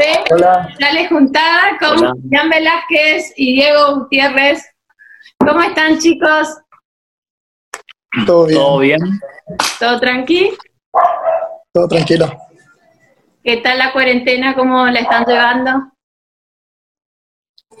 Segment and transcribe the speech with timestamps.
[0.00, 4.64] de Dale Juntada con Jan Velázquez y Diego Gutiérrez.
[5.38, 6.48] ¿Cómo están, chicos?
[8.26, 8.58] Todo bien.
[8.58, 9.00] ¿Todo bien?
[9.78, 10.56] ¿Todo tranquilo?
[11.72, 12.38] Todo tranquilo.
[13.44, 14.54] ¿Qué tal la cuarentena?
[14.54, 15.92] ¿Cómo la están llevando?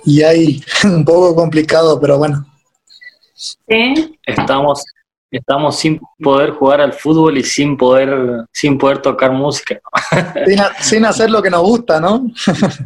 [0.04, 2.46] Y ahí, un poco complicado, pero bueno.
[3.34, 4.18] ¿Sí?
[4.26, 4.84] Estamos,
[5.30, 9.80] estamos sin poder jugar al fútbol y sin poder, sin poder tocar música.
[10.80, 12.26] Sin, hacer lo que nos gusta, ¿no?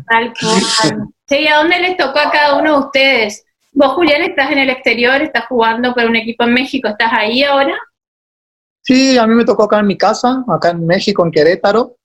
[0.09, 1.09] Tal cual.
[1.27, 3.45] Sí, ¿a dónde les tocó a cada uno de ustedes?
[3.73, 7.42] Vos, Julián, estás en el exterior, estás jugando por un equipo en México, ¿estás ahí
[7.42, 7.74] ahora?
[8.82, 11.96] Sí, a mí me tocó acá en mi casa, acá en México, en Querétaro.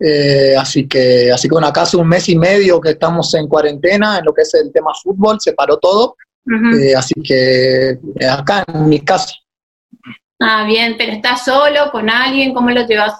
[0.00, 3.46] Eh, así que, así que bueno, acá hace un mes y medio que estamos en
[3.46, 6.16] cuarentena en lo que es el tema fútbol, se paró todo.
[6.80, 9.32] Eh, así que eh, acá en mi casa.
[10.40, 12.52] Ah, bien, pero ¿estás solo, con alguien?
[12.52, 13.14] ¿Cómo lo llevas?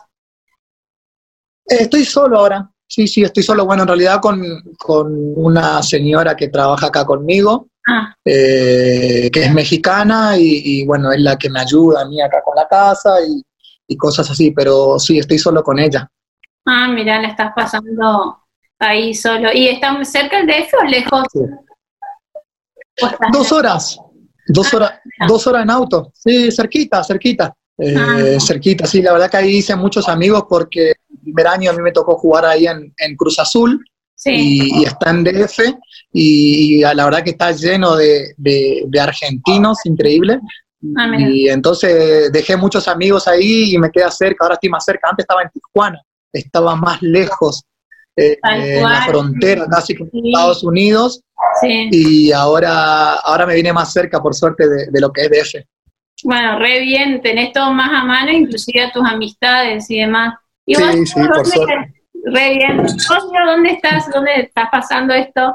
[1.65, 2.69] estoy solo ahora.
[2.87, 3.65] Sí, sí, estoy solo.
[3.65, 4.43] Bueno, en realidad con,
[5.37, 8.15] una señora que trabaja acá conmigo, ah.
[8.25, 12.69] que es mexicana y, bueno, es la que me ayuda a mí acá con la
[12.69, 13.43] casa y,
[13.87, 16.11] y cosas así, pero sí, estoy solo con ella.
[16.67, 18.39] Ah, mira, la estás pasando
[18.79, 19.53] ahí solo.
[19.53, 21.25] ¿Y está cerca el DF o lejos?
[23.33, 23.99] Dos horas,
[24.53, 26.13] dos horas, dos horas en auto.
[26.15, 27.55] Sí, cerquita, cerquita.
[27.79, 28.39] Eh, ah.
[28.39, 31.83] Cerquita, sí, la verdad que ahí hice muchos amigos porque el primer año a mí
[31.83, 33.83] me tocó jugar ahí en, Cruz Azul
[34.25, 35.59] y, está en DF
[36.13, 38.35] y, la verdad que está lleno de,
[39.01, 40.39] argentinos, increíble.
[40.97, 45.09] Ah, y entonces dejé muchos amigos ahí y me queda cerca, ahora estoy más cerca,
[45.09, 47.65] antes estaba en Tijuana estaba más lejos
[48.17, 51.23] eh, en la frontera, casi con Estados Unidos,
[51.91, 55.65] y ahora, ahora me viene más cerca, por suerte, de, lo que es DF.
[56.25, 60.35] Bueno, re bien, tenés todo más a mano, inclusive a tus amistades y demás.
[60.67, 61.95] sí, sí, por suerte.
[62.25, 62.77] Re bien.
[63.47, 64.09] dónde estás?
[64.13, 65.55] ¿Dónde estás pasando esto?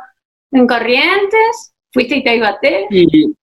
[0.52, 1.74] ¿En Corrientes?
[1.94, 3.34] ¿Fuiste y te Y,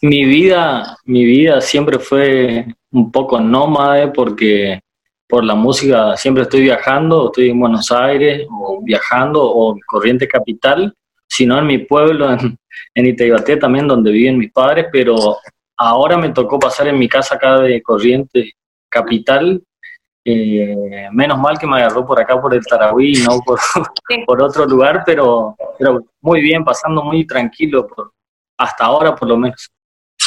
[0.00, 4.80] mi vida, mi vida siempre fue un poco nómade porque
[5.28, 10.26] por la música siempre estoy viajando, estoy en Buenos Aires o viajando o en Corriente
[10.26, 10.94] Capital,
[11.28, 12.58] sino en mi pueblo, en,
[12.94, 15.36] en también, donde viven mis padres, pero
[15.76, 18.52] ahora me tocó pasar en mi casa acá de Corriente
[18.88, 19.62] Capital.
[20.24, 23.58] Eh, menos mal que me agarró por acá por el Tarahui y no por,
[24.26, 28.12] por otro lugar, pero, pero muy bien, pasando muy tranquilo, por,
[28.58, 29.70] hasta ahora por lo menos.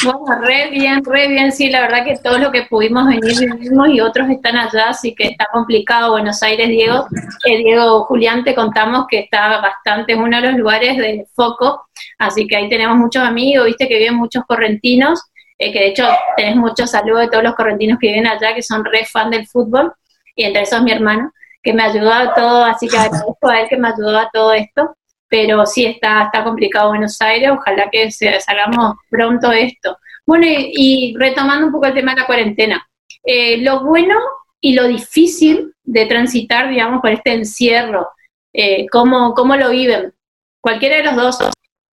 [0.03, 3.89] Bueno, re bien, re bien, sí, la verdad que todos los que pudimos venir vivimos
[3.89, 7.05] y otros están allá, así que está complicado Buenos Aires, Diego.
[7.45, 11.87] Eh, Diego Julián, te contamos que está bastante, es uno de los lugares de foco,
[12.17, 15.21] así que ahí tenemos muchos amigos, viste que viven muchos correntinos,
[15.59, 18.63] eh, que de hecho tenés muchos saludos de todos los correntinos que viven allá, que
[18.63, 19.93] son re fan del fútbol,
[20.35, 23.67] y entre esos mi hermano, que me ayudó a todo, así que agradezco a él
[23.69, 24.95] que me ayudó a todo esto
[25.31, 29.97] pero sí está, está complicado Buenos Aires, ojalá que se, salgamos pronto esto.
[30.25, 32.85] Bueno, y, retomando un poco el tema de la cuarentena,
[33.23, 34.19] eh, lo bueno
[34.59, 38.09] y lo difícil de transitar, digamos, por este encierro,
[38.51, 40.13] eh, ¿cómo, lo viven?
[40.59, 41.39] Cualquiera de los dos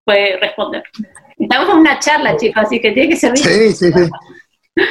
[0.05, 0.82] puede responder.
[1.38, 3.38] Estamos en una charla, chicos, así que tiene que ser...
[3.38, 4.10] Sí, sí, sí.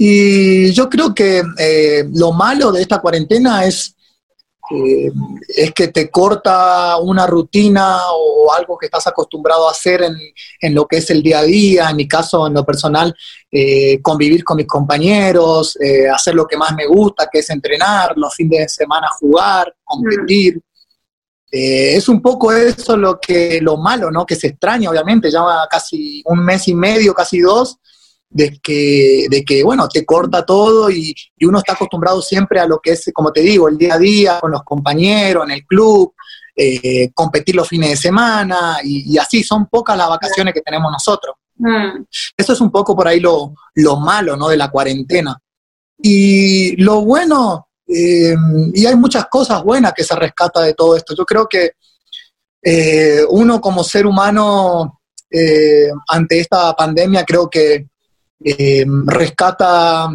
[0.00, 3.96] Y yo creo que eh, lo malo de esta cuarentena es
[4.70, 5.10] eh,
[5.48, 10.02] es que te corta una rutina o algo que estás acostumbrado a hacer
[10.60, 13.14] en, lo que es el día a día, en mi caso, en lo personal,
[13.50, 18.12] eh, convivir con mis compañeros, eh, hacer lo que más me gusta, que es entrenar,
[18.16, 20.60] los fines de semana jugar, competir.
[21.50, 24.26] es un poco eso lo que lo malo, ¿no?
[24.26, 27.78] Que se extraña, obviamente, ya casi un mes y medio, casi dos,
[28.30, 32.78] de que, de que, bueno, te corta todo y, uno está acostumbrado siempre a lo
[32.80, 36.14] que es, como te digo, el día a día con los compañeros, en el club,
[36.54, 41.36] eh, competir los fines de semana y, así, son pocas las vacaciones que tenemos nosotros.
[41.56, 42.04] Mm.
[42.36, 43.54] Eso es un poco por ahí lo,
[44.00, 44.48] malo, ¿no?
[44.48, 45.36] De la cuarentena.
[46.00, 48.34] Y lo bueno, eh,
[48.74, 51.14] y hay muchas cosas buenas que se rescata de todo esto.
[51.16, 51.72] Yo creo que
[52.62, 55.00] eh, uno como ser humano
[56.08, 57.86] ante esta pandemia creo que
[58.44, 60.08] eh, rescata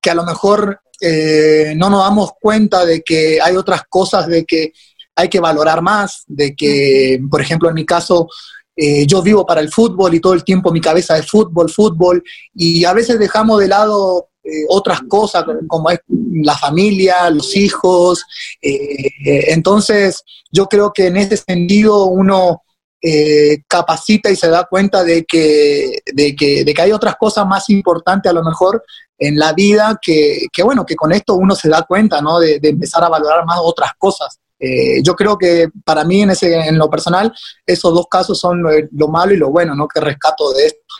[0.00, 4.44] que a lo mejor eh, no nos damos cuenta de que hay otras cosas de
[4.44, 4.72] que
[5.14, 8.28] hay que valorar más, de que, por ejemplo, en mi caso,
[8.74, 12.22] eh, yo vivo para el fútbol y todo el tiempo mi cabeza es fútbol, fútbol,
[12.54, 14.28] y a veces dejamos de lado
[14.70, 18.24] otras cosas como es la familia, los hijos.
[18.60, 22.62] entonces, yo creo que en ese sentido uno
[23.04, 27.44] eh, capacita y se da cuenta de que, de, que, de que hay otras cosas
[27.44, 28.84] más importantes a lo mejor
[29.18, 32.38] en la vida que, que bueno, que con esto uno se da cuenta, ¿no?
[32.38, 34.38] De, empezar a valorar más otras cosas.
[34.56, 37.32] Eh, yo creo que para mí en, ese, en lo personal,
[37.66, 39.88] esos dos casos son lo, malo y lo bueno, ¿no?
[39.88, 40.94] Que rescato de esto.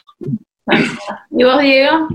[1.30, 2.08] ¿Y vos, Diego?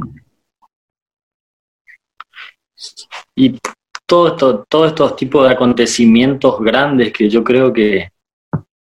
[3.36, 3.58] Y
[4.06, 8.10] todo esto, todos estos tipos de acontecimientos grandes que yo creo que,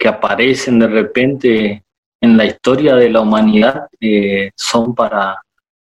[0.03, 1.83] que aparecen de repente
[2.19, 5.41] en la historia de la humanidad eh, son para,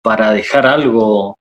[0.02, 1.38] para dejar algo,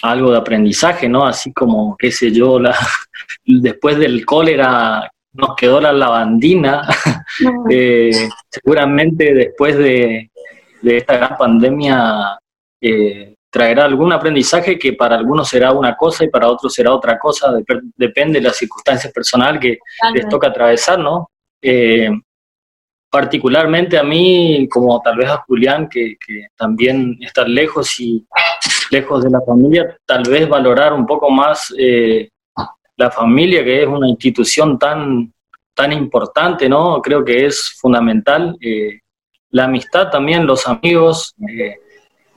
[0.00, 1.26] algo de aprendizaje, ¿no?
[1.26, 2.74] Así como, qué sé yo, la,
[3.44, 6.88] después del cólera nos quedó la lavandina,
[7.70, 10.30] eh, seguramente después de,
[10.80, 12.38] de, esta gran pandemia
[12.80, 17.18] eh, traerá algún aprendizaje que para algunos será una cosa y para otros será otra
[17.18, 17.52] cosa,
[17.94, 19.76] depende de la circunstancia personal que
[20.14, 21.28] les toca atravesar, ¿no?
[21.68, 22.08] Eh,
[23.10, 26.16] particularmente a mí, como tal vez a Julián, que,
[26.56, 28.24] también estar lejos y
[28.92, 32.28] lejos de la familia, tal vez valorar un poco más eh,
[32.96, 35.32] la familia, que es una institución tan,
[35.74, 37.02] tan importante, ¿no?
[37.02, 38.56] Creo que es fundamental.
[38.60, 39.00] Eh,
[39.50, 41.34] la amistad también, los amigos,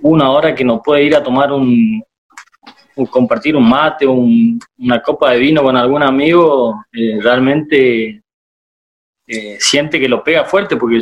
[0.01, 2.01] una hora que no puede ir a tomar un,
[3.11, 8.18] compartir un mate, una copa de vino con algún amigo, realmente
[9.31, 10.99] eh, siente que lo pega fuerte, porque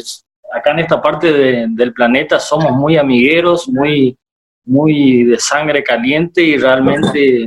[0.52, 1.32] acá en esta parte
[1.70, 4.18] del planeta somos muy amigueros, muy,
[4.66, 7.46] muy de sangre caliente y realmente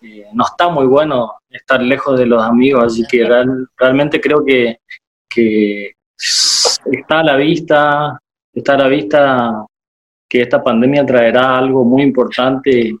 [0.00, 3.24] eh, no está muy bueno estar lejos de los amigos, así que
[3.76, 4.78] realmente creo que,
[5.28, 5.92] que
[6.90, 8.18] está a la vista,
[8.52, 9.64] está a la vista
[10.28, 12.96] que esta pandemia traerá algo muy importante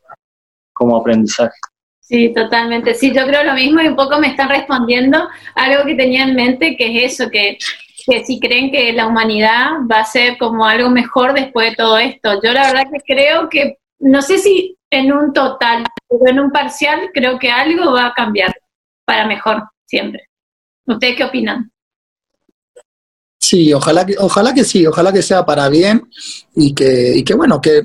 [0.72, 1.58] como aprendizaje.
[2.02, 2.94] Sí, totalmente.
[2.94, 6.34] Sí, yo creo lo mismo y un poco me están respondiendo algo que tenía en
[6.34, 7.56] mente, que es eso, que,
[8.04, 11.96] que si creen que la humanidad va a ser como algo mejor después de todo
[11.98, 12.40] esto.
[12.42, 16.50] Yo la verdad que creo que, no sé si en un total, pero en un
[16.50, 18.52] parcial, creo que algo va a cambiar
[19.04, 20.28] para mejor siempre.
[20.84, 21.70] ¿Ustedes qué opinan?
[23.38, 26.10] Sí, ojalá que, ojalá que sí, ojalá que sea para bien
[26.56, 27.84] y que, y que bueno, que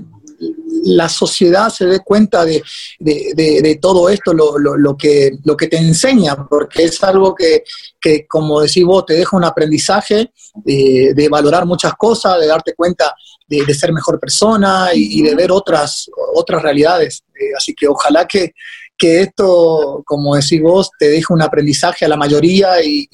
[0.83, 2.61] la sociedad se dé cuenta de,
[2.99, 7.63] de, todo esto, lo, lo, lo, que, lo que te enseña, porque es algo que,
[7.99, 13.13] que como decís vos, te deja un aprendizaje de, valorar muchas cosas, de darte cuenta
[13.47, 17.23] de, ser mejor persona y, de ver otras, otras realidades.
[17.35, 18.53] Eh, así que ojalá que,
[18.97, 23.07] que esto, como decís vos, te deje un aprendizaje a la mayoría y,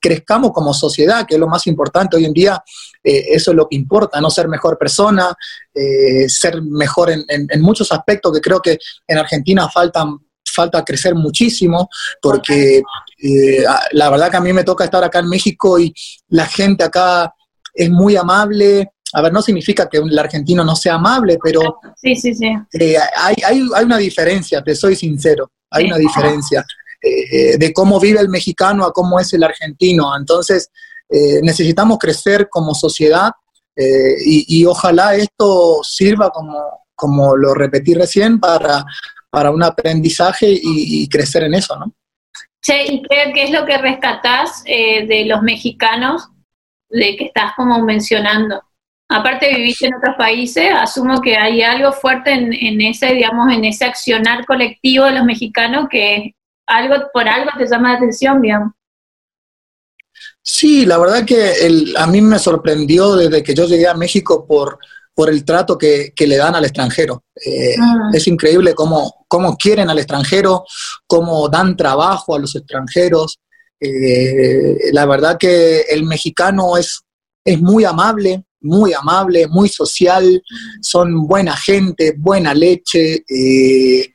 [0.00, 2.62] crezcamos como sociedad, que es lo más importante hoy en día.
[3.02, 5.34] Eh, eso es lo que importa, no ser mejor persona,
[5.74, 10.18] eh, ser mejor en, muchos aspectos que creo que en Argentina faltan
[10.54, 11.90] falta crecer muchísimo,
[12.22, 12.80] porque
[13.22, 15.92] eh, la verdad que a mí me toca estar acá en México y
[16.28, 17.34] la gente acá
[17.74, 22.16] es muy amable, a ver, no significa que el argentino no sea amable, pero sí,
[22.16, 22.46] sí, sí.
[22.72, 26.64] Eh, hay, hay, hay, una diferencia, te soy sincero, hay una diferencia
[27.00, 30.16] eh, de cómo vive el mexicano a cómo es el argentino.
[30.16, 30.68] Entonces,
[31.08, 33.30] eh, necesitamos crecer como sociedad
[33.76, 38.84] y, ojalá esto sirva, como, como lo repetí recién, para,
[39.30, 41.92] para un aprendizaje y, crecer en eso, ¿no?
[42.62, 46.28] Che, ¿y qué, qué es lo que rescatás de los mexicanos
[46.88, 48.62] de que estás como mencionando?
[49.08, 53.64] Aparte de vivir en otros países, asumo que hay algo fuerte en, ese, digamos, en
[53.64, 56.34] ese accionar colectivo de los mexicanos que
[56.66, 58.72] algo por algo te llama la atención, digamos.
[60.42, 61.54] Sí, la verdad que
[61.96, 64.78] a mí me sorprendió desde que yo llegué a México por,
[65.14, 67.24] por el trato que, le dan al extranjero.
[67.36, 68.10] Eh, ah.
[68.12, 70.64] Es increíble cómo, cómo quieren al extranjero,
[71.06, 73.38] cómo dan trabajo a los extranjeros.
[73.80, 77.02] Eh, la verdad que el mexicano es,
[77.44, 80.42] es muy amable, muy amable, muy social,
[80.80, 83.24] son buena gente, buena leche.
[83.28, 84.12] Eh,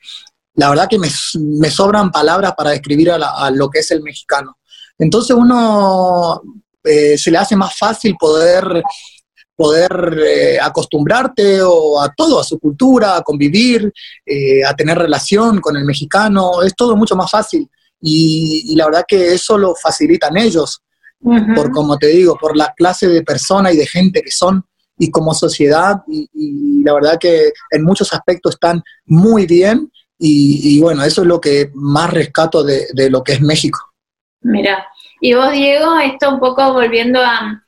[0.56, 4.58] la verdad que me, sobran palabras para describir a, lo que es el mexicano.
[4.98, 6.42] Entonces uno
[6.84, 8.84] eh, se le hace más fácil poder
[9.56, 13.92] poder eh, acostumbrarte o a todo, a su cultura, a convivir,
[14.66, 17.70] a tener relación con el mexicano, es todo mucho más fácil.
[18.02, 20.82] Y, la verdad que eso lo facilitan ellos
[21.56, 24.64] por como te digo, por la clase de persona y de gente que son
[24.98, 31.04] y como sociedad y, la verdad que en muchos aspectos están muy bien y, bueno,
[31.04, 33.80] eso es lo que más rescato de, lo que es México.
[34.42, 34.86] Mira,
[35.22, 37.62] y vos Diego, esto un poco volviendo a,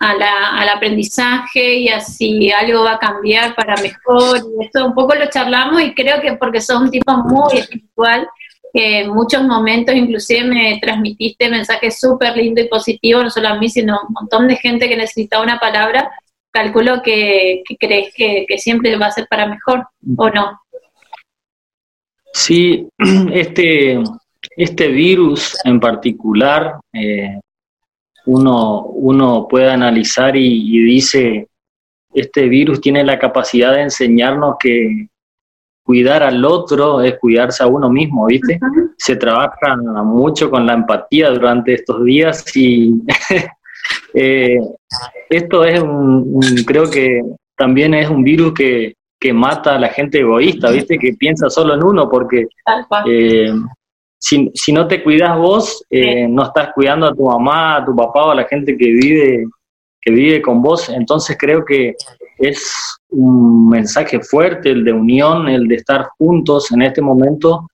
[0.00, 5.28] al aprendizaje y así algo va a cambiar para mejor, y esto un poco lo
[5.28, 8.28] charlamos y creo que porque sos un tipo muy espiritual,
[8.72, 13.58] que en muchos momentos inclusive me transmitiste mensajes súper lindo y positivo, no solo a
[13.58, 16.10] mí, sino a un montón de gente que necesitaba una palabra,
[16.50, 19.86] calculo que, crees que, siempre va a ser para mejor,
[20.16, 20.60] ¿o no?
[22.32, 22.88] Sí,
[23.32, 23.98] este,
[24.56, 27.40] este virus en particular, eh,
[28.26, 31.48] uno, uno puede analizar y, dice,
[32.12, 35.08] este virus tiene la capacidad de enseñarnos que
[35.90, 38.60] cuidar al otro es cuidarse a uno mismo, ¿viste?
[38.96, 42.94] Se trabaja mucho con la empatía durante estos días y
[44.14, 44.60] eh,
[45.28, 47.22] esto es un, creo que
[47.56, 50.96] también es un virus que, que, mata a la gente egoísta, ¿viste?
[50.96, 52.46] Que piensa solo en uno, porque
[53.06, 53.52] eh,
[54.16, 57.96] si, si, no te cuidas vos, eh, no estás cuidando a tu mamá, a tu
[57.96, 59.44] papá o a la gente que vive,
[60.00, 60.88] que vive con vos.
[60.88, 61.96] Entonces creo que
[62.38, 67.68] es un mensaje fuerte, el de unión, el de estar juntos en este momento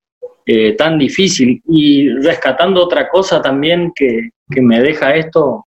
[0.44, 1.62] eh, tan difícil.
[1.68, 5.66] Y rescatando otra cosa también que, me deja esto,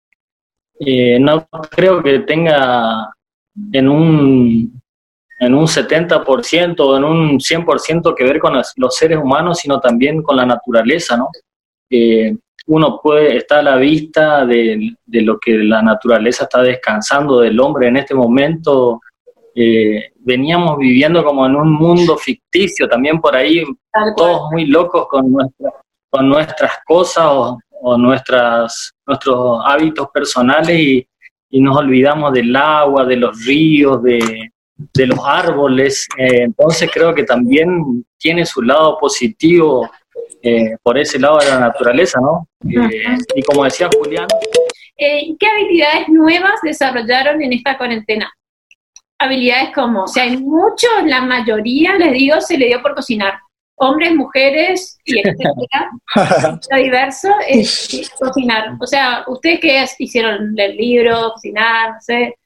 [0.80, 3.14] eh, no creo que tenga
[3.72, 4.82] en un,
[5.40, 10.22] en un 70% o en un 100% que ver con los seres humanos, sino también
[10.22, 11.28] con la naturaleza, ¿no?
[11.90, 17.58] Eh, uno puede estar a la vista de, lo que la naturaleza está descansando del
[17.60, 19.00] hombre en este momento.
[19.54, 23.64] Eh, veníamos viviendo como en un mundo ficticio, también por ahí,
[24.16, 25.34] todos muy locos con,
[26.08, 31.06] con nuestras cosas o, nuestras, nuestros hábitos personales y,
[31.54, 34.50] nos olvidamos del agua, de los ríos, de,
[35.04, 36.08] los árboles.
[36.16, 39.90] Eh, entonces creo que también tiene su lado positivo
[40.42, 42.48] eh, por ese lado de la naturaleza, ¿no?
[42.68, 44.26] Eh, y como decía Julián.
[44.96, 48.30] Eh, ¿Qué habilidades nuevas desarrollaron en esta cuarentena?
[49.18, 53.34] Habilidades como, o sea, hay muchos, la mayoría, les digo, se le dio por cocinar.
[53.76, 55.90] Hombres, mujeres y etcétera,
[56.70, 58.76] lo diverso es cocinar.
[58.80, 60.54] O sea, ¿ustedes qué hicieron?
[60.54, 62.36] ¿Leer libros, cocinar, no sé?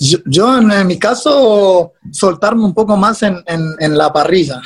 [0.00, 4.60] Yo, en, mi caso, soltarme un poco más en, la parrilla.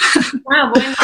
[0.51, 0.95] Ah, bueno.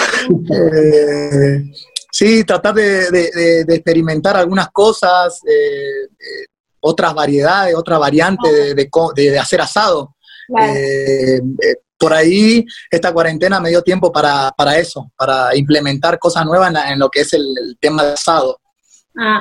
[0.51, 1.65] Eh,
[2.11, 6.47] sí, tratar de, experimentar algunas cosas, eh,
[6.81, 10.15] otras variedades, otra variante de, hacer asado.
[10.61, 11.41] Eh,
[11.97, 17.09] por ahí esta cuarentena me dio tiempo para, eso, para implementar cosas nuevas en, lo
[17.09, 18.61] que es el, tema de asado.
[19.17, 19.41] Ah.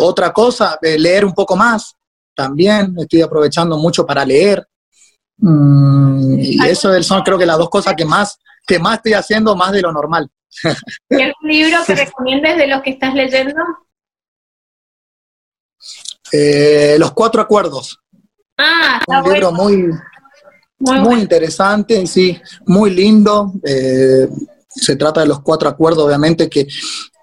[0.00, 1.94] otra cosa, leer un poco más
[2.40, 4.66] también, estoy aprovechando mucho para leer.
[5.36, 9.54] Mm, y eso son creo que las dos cosas que más, que más estoy haciendo,
[9.54, 10.26] más de lo normal.
[11.10, 13.60] ¿Y algún libro que recomiendes de los que estás leyendo?
[16.32, 17.98] Eh, los cuatro acuerdos.
[18.56, 19.90] Ah, un libro muy,
[20.78, 23.52] muy, interesante, sí, muy lindo.
[23.62, 24.28] Eh,
[24.66, 26.66] se trata de los cuatro acuerdos, obviamente, que,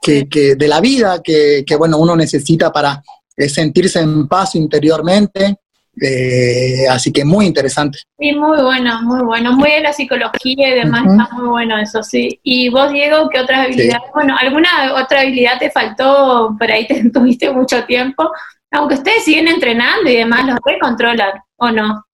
[0.02, 3.02] que, de la vida, que, que, bueno, uno necesita para,
[3.38, 5.56] es sentirse en paz interiormente.
[6.00, 8.00] Eh, así que muy interesante.
[8.20, 9.54] Sí, muy bueno, muy bueno.
[9.54, 12.40] Muy de la psicología y demás, está muy bueno eso, sí.
[12.44, 14.10] Y vos, Diego, ¿qué otras habilidades?
[14.14, 16.56] Bueno, ¿alguna otra habilidad te faltó?
[16.58, 18.30] Por ahí te tuviste mucho tiempo.
[18.72, 22.07] Aunque ustedes siguen entrenando y demás, ¿los recontrolan o no?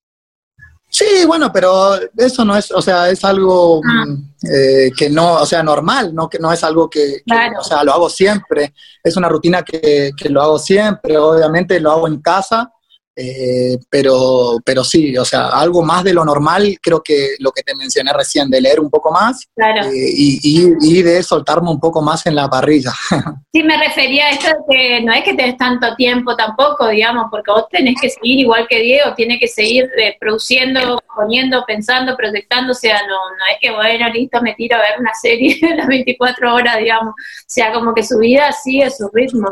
[0.94, 4.06] Sí, bueno, pero eso no es, o sea, es algo ah.
[4.06, 7.24] mm, eh, que no, o sea, normal, no que no es algo que,
[7.60, 8.76] o sea, lo hago siempre.
[9.04, 11.18] Es una rutina que, que, lo hago siempre.
[11.18, 12.72] Obviamente lo hago en casa,
[13.16, 17.62] eh, pero, pero sí, o sea, algo más de lo normal, creo que lo que
[17.62, 22.26] te mencioné recién, de leer un poco más eh, y, de soltarme un poco más
[22.26, 22.92] en la parrilla.
[23.56, 27.28] Sí, me refería a esto de que no es que tenés tanto tiempo tampoco, digamos,
[27.30, 32.18] porque vos tenés que seguir igual que Diego, tiene que seguir eh, produciendo, poniendo, pensando,
[32.18, 35.60] proyectando, o sea, no, no es que bueno, listo, me tiro a ver una serie
[35.78, 39.50] las 24 horas, digamos, o sea, como que su vida sigue su ritmo.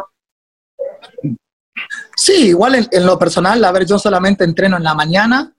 [2.22, 5.56] Sí, igual en, lo personal, a ver, yo solamente entreno en la mañana,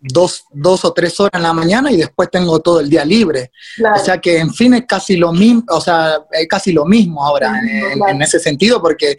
[0.00, 3.50] dos, dos o tres horas en la mañana y después tengo todo el día libre.
[3.92, 7.24] O sea que en fin es casi lo mismo, o sea, es casi lo mismo
[7.26, 7.60] ahora
[8.08, 9.16] en, ese sentido, porque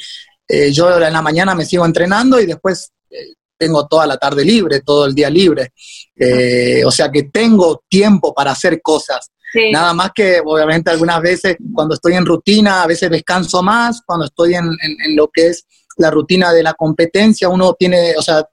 [0.47, 4.45] eh, yo en la mañana me sigo entrenando y después eh, tengo toda la tarde
[4.45, 5.73] libre, todo el día libre.
[6.15, 9.29] Eh, o sea que tengo tiempo para hacer cosas.
[9.69, 14.25] Nada más que obviamente algunas veces cuando estoy en rutina, a veces descanso más, cuando
[14.25, 15.65] estoy en, en lo que es
[15.97, 18.43] la rutina de la competencia, uno tiene, o sea,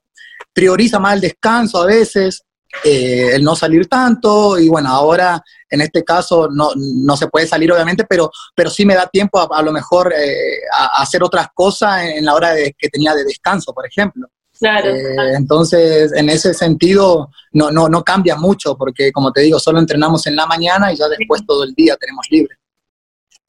[0.53, 2.43] prioriza más el descanso a veces,
[2.83, 7.45] eh, el no salir tanto, y bueno, ahora en este caso no, no se puede
[7.45, 11.47] salir obviamente, pero, pero sí me da tiempo a, lo mejor eh, a, hacer otras
[11.53, 14.27] cosas en, la hora de, que tenía de descanso, por ejemplo.
[14.57, 19.59] Claro, eh, Entonces, en ese sentido, no, no, no cambia mucho, porque como te digo,
[19.59, 22.55] solo entrenamos en la mañana y ya después todo el día tenemos libre.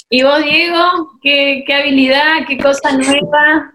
[0.09, 3.73] ¿Y vos, Diego, qué, qué habilidad, qué cosa nueva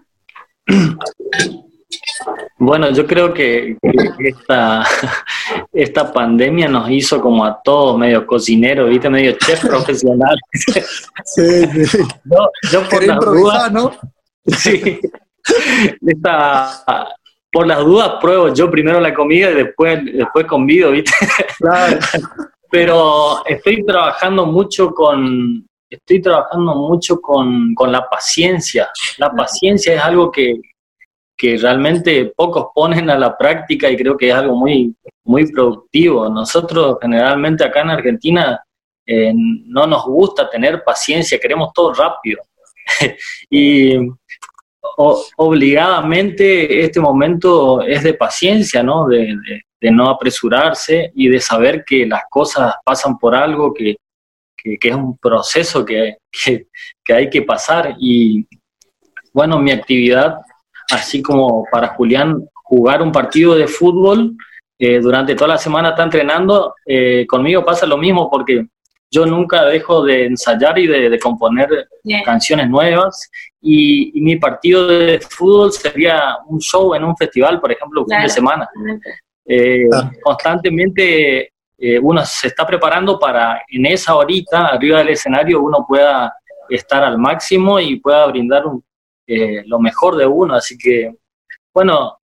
[2.58, 3.76] bueno, yo creo que,
[4.18, 4.84] esta,
[5.72, 9.08] esta pandemia nos hizo como a todos medio cocineros, ¿viste?
[9.08, 10.36] Medio chef profesional.
[11.24, 11.98] Sí, sí.
[12.24, 13.92] Yo, yo por las dudas, ¿no?
[14.46, 15.00] sí,
[16.06, 16.84] esta,
[17.52, 21.12] por las dudas pruebo yo primero la comida y después, después convido, ¿viste?
[21.58, 21.98] Claro.
[22.70, 28.88] Pero estoy trabajando mucho con, estoy trabajando mucho con, con la paciencia.
[29.18, 30.60] La paciencia es algo que,
[31.36, 36.28] que realmente pocos ponen a la práctica y creo que es algo muy, muy productivo.
[36.28, 38.62] Nosotros generalmente acá en Argentina
[39.06, 42.42] eh, no nos gusta tener paciencia, queremos todo rápido.
[43.50, 43.96] y
[44.96, 49.06] o- obligadamente este momento es de paciencia, ¿no?
[49.06, 53.94] De, de- de no apresurarse y de saber que las cosas pasan por algo, que,
[54.62, 56.66] que- que es un proceso que, que,
[57.04, 57.94] que hay que pasar.
[57.98, 58.46] Y
[59.32, 60.38] bueno, mi actividad,
[60.90, 64.36] así como para Julián, jugar un partido de fútbol,
[64.78, 68.66] eh, durante toda la semana está entrenando, eh, conmigo pasa lo mismo porque
[69.10, 71.68] yo nunca dejo de ensayar y de, de componer
[72.04, 72.22] Bien.
[72.22, 77.72] canciones nuevas y, y mi partido de fútbol sería un show en un festival, por
[77.72, 78.68] ejemplo, un fin de semana.
[79.46, 80.10] Eh, Claro.
[80.22, 86.34] Constantemente eh, uno se está preparando para en esa horita, arriba del escenario, uno pueda
[86.68, 88.84] estar al máximo y pueda brindar un-
[89.26, 90.54] eh, lo mejor de uno.
[90.54, 91.14] Así que,
[91.72, 92.18] bueno,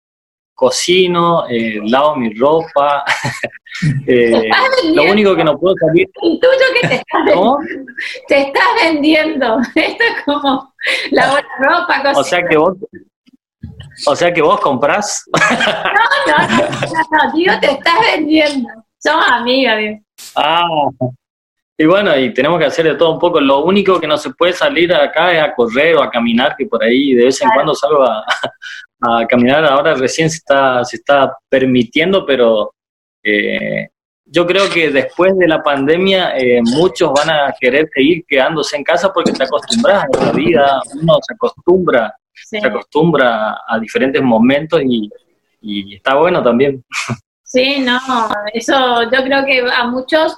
[0.54, 3.04] cocino, eh, lavo mi ropa.
[4.06, 4.48] eh,
[4.92, 7.58] lo único que no puedo salir, El tuyo que te estás, ¿no?
[8.28, 9.58] te estás vendiendo.
[9.74, 10.74] Esto es como
[11.10, 12.12] la ropa.
[12.16, 12.74] O sea que vos,
[14.06, 15.24] o sea que vos comprás.
[15.32, 18.68] no, no, no, no, digo, te estás vendiendo.
[19.04, 20.04] Somos amigas, bien.
[20.36, 20.66] Ah,
[21.76, 23.40] y bueno, y tenemos que hacer de todo un poco.
[23.40, 26.66] Lo único que no se puede salir acá es a correr o a caminar, que
[26.66, 27.56] por ahí de vez en Claro.
[27.58, 28.24] cuando salgo a,
[29.22, 29.64] a caminar.
[29.66, 32.72] Ahora recién se está, se está permitiendo, pero
[33.22, 33.88] eh,
[34.24, 38.84] yo creo que después de la pandemia eh, muchos van a querer seguir quedándose en
[38.84, 42.60] casa porque te acostumbras a la vida, uno se acostumbra, Sí.
[42.60, 45.08] se acostumbra a diferentes momentos y,
[45.60, 46.84] y está bueno también.
[47.54, 48.00] Sí, no,
[48.52, 50.36] eso yo creo que a muchos,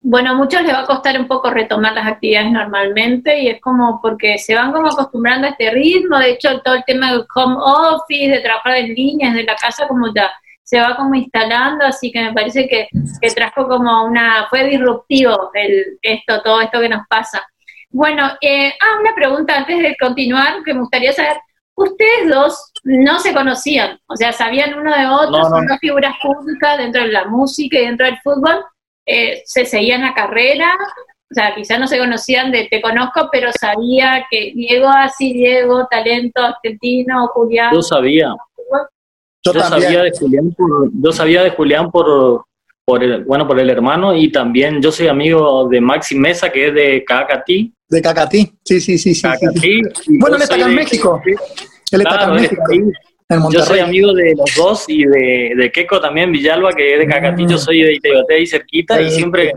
[0.00, 3.60] bueno, a muchos les va a costar un poco retomar las actividades normalmente y es
[3.60, 7.26] como porque se van como acostumbrando a este ritmo, de hecho todo el tema del
[7.34, 11.84] home office, de trabajar en línea, desde la casa como ya se va como instalando,
[11.84, 12.88] así que me parece que,
[13.20, 17.46] que trajo como una, fue disruptivo el, esto, todo esto que nos pasa.
[17.90, 21.36] Bueno, eh, ah, una pregunta antes de continuar que me gustaría saber,
[21.74, 25.48] ustedes dos no se conocían, o sea, sabían uno de otro, No, no.
[25.50, 28.64] son dos figuras públicas dentro de la música y dentro del fútbol,
[29.04, 30.70] eh, se seguían la carrera,
[31.28, 35.86] o sea, quizás no se conocían de te conozco, pero sabía que Diego así, Diego,
[35.90, 37.74] talento argentino, Julián.
[37.74, 38.32] Yo sabía,
[39.44, 42.44] Yo, sabía de Julián por, yo sabía de Julián por,
[42.84, 46.68] por el, bueno, por el hermano y también yo soy amigo de Maxi Mesa, que
[46.68, 47.72] es de Cacatí.
[47.88, 48.52] De Cacatí.
[48.64, 49.22] Sí, sí, sí, sí.
[50.20, 51.36] Bueno, él está acá en de-
[51.90, 51.96] México.
[51.96, 53.38] Él está acá Claro, en él México, está ahí.
[53.38, 56.98] en Yo soy amigo de los dos y de, de Keco también, Villalba, que es
[57.08, 57.32] de.
[57.32, 57.48] Mm.
[57.48, 59.52] Yo soy de Itegoté, ahí cerquita, y siempre,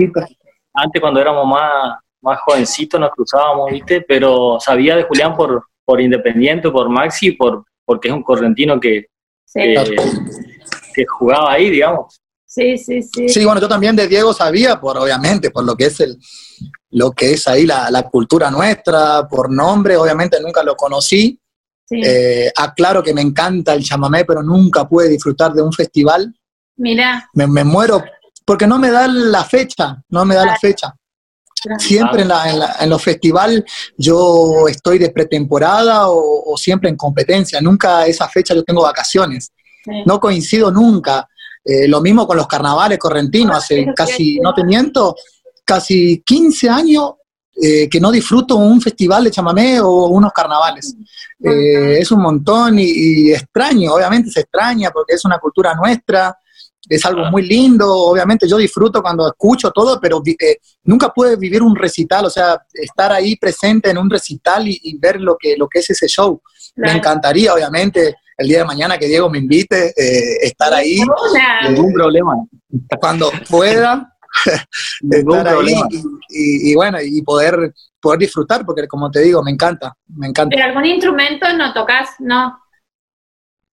[0.74, 4.02] antes cuando éramos más, más jovencitos, nos cruzábamos, ¿viste?
[4.02, 9.06] Pero sabía de Julián por, por Independiente, por Maxi, por, porque es un correntino que,
[9.46, 9.84] Sí, eh,
[10.94, 12.20] que jugaba ahí, digamos.
[12.46, 13.28] sí, sí, sí.
[13.30, 16.18] Sí, bueno, yo también de Diego sabía, por obviamente, por lo que es el,
[16.92, 21.40] lo que es ahí la, la cultura nuestra, por nombre, obviamente nunca lo conocí.
[21.90, 22.02] Sí.
[22.04, 26.34] Eh, aclaro que me encanta el chamamé, pero nunca pude disfrutar de un festival.
[26.78, 28.04] Mira, Me, me muero
[28.46, 30.94] porque no me da la fecha, no me da la fecha.
[31.78, 33.64] Siempre en, la- en, la- en los festivales
[33.98, 37.60] yo estoy de pretemporada o, o siempre en competencia.
[37.62, 39.52] Nunca esa fecha yo tengo vacaciones.
[39.84, 39.92] sí.
[40.06, 41.28] No coincido nunca.
[41.66, 43.58] Eh, lo mismo con los carnavales correntinos.
[43.58, 45.16] Hace Pero casi, no te miento,
[45.66, 47.12] casi 15 años
[47.62, 50.96] eh, que no disfruto un festival de chamamé o unos carnavales.
[51.44, 56.38] Eh, es un montón y, y extraño, obviamente se extraña porque es una cultura nuestra,
[56.88, 61.62] es algo muy lindo, obviamente yo disfruto cuando escucho todo, pero eh, nunca pude vivir
[61.62, 65.56] un recital, o sea, estar ahí presente en un recital y, y ver lo que,
[65.56, 66.42] lo que es ese show.
[66.76, 71.02] Me encantaría, obviamente, el día de mañana que Diego me invite, eh, estar ahí
[71.68, 72.36] Ningún problema.
[73.00, 74.09] cuando pueda,
[75.12, 75.88] estar ahí problema.
[75.92, 75.98] y,
[76.30, 80.56] y- y bueno, y poder, poder disfrutar, porque como te digo, me encanta, me encanta.
[80.56, 82.10] ¿Pero algún instrumento no tocas?
[82.20, 82.60] No.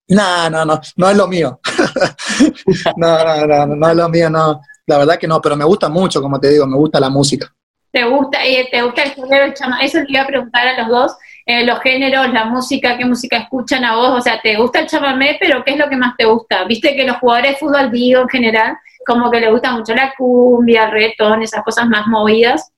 [0.09, 1.61] No, no, no, no es lo mío.
[2.97, 4.61] no, no, no, no, no es lo mío, no.
[4.87, 7.53] La verdad que no, pero me gusta mucho, como te digo, me gusta la música.
[7.91, 9.53] ¿Te gusta, eh, ¿te gusta el género?
[9.81, 11.17] Eso le iba a preguntar a los dos.
[11.47, 14.11] eh, los géneros, la música, qué música escuchan a vos.
[14.19, 15.39] O sea, ¿te gusta el chamamé?
[15.41, 16.65] Pero ¿qué es lo que más te gusta?
[16.65, 20.13] Viste que los jugadores de fútbol digo en general como que le gusta mucho la
[20.17, 22.73] cumbia, el reggaetón, esas cosas más movidas.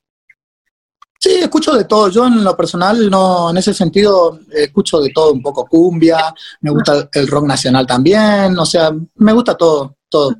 [1.18, 2.08] Sí, escucho de todo.
[2.10, 6.70] Yo en lo personal, no, en ese sentido, escucho de todo, un poco cumbia, me
[6.70, 10.36] gusta el rock nacional también, o sea, me gusta todo, todo.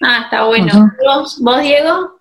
[0.00, 0.90] Ah, está bueno.
[1.02, 2.20] ¿Vos, Diego?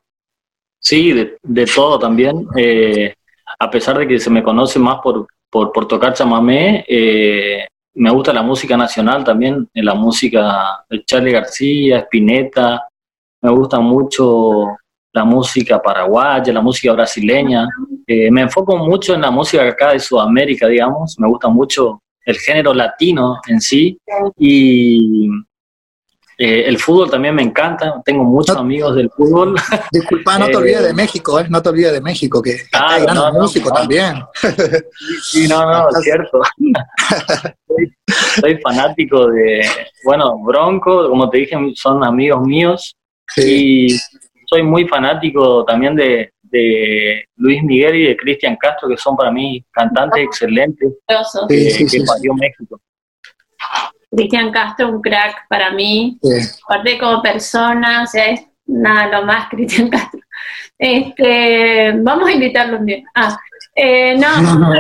[0.80, 2.48] Sí, de, todo también.
[2.58, 3.14] Eh,
[3.60, 8.10] a pesar de que se me conoce más por, por, por tocar chamamé, eh, me
[8.12, 12.88] gusta la música nacional también, la música de Charlie García, Spinetta,
[13.42, 14.78] me gusta mucho
[15.14, 17.68] la música paraguaya, la música brasileña.
[18.08, 21.20] Eh, me enfoco mucho en la música acá de Sudamérica, digamos.
[21.20, 23.98] Me gusta mucho el género latino en sí.
[24.38, 25.28] Y
[26.38, 28.02] eh, el fútbol también me encanta.
[28.04, 29.56] Tengo muchos amigos del fútbol.
[29.92, 31.46] Disculpa, no te olvides de eh, México, ¿eh?
[31.50, 34.24] No te olvides de México, que hay grandes músicos también.
[35.24, 36.42] Sí, no, no, es cierto.
[37.68, 37.94] soy,
[38.40, 39.62] soy, fanático de,
[40.04, 42.96] bueno, Bronco, como te dije, son amigos míos.
[43.36, 43.88] Sí.
[43.88, 44.00] Y
[44.54, 46.30] soy muy fanático también de,
[47.38, 50.94] Luis Miguel y de Cristian Castro, que son para mí cantantes excelentes
[51.50, 52.80] eh, que parió México.
[54.16, 56.20] Cristian Castro, un crack para mí,
[56.66, 60.20] aparte como persona, o sea, es nada, lo más Cristian Castro.
[60.78, 63.04] Este, vamos a invitarlo un día.
[63.16, 63.38] Ah,
[63.76, 64.72] eh, no,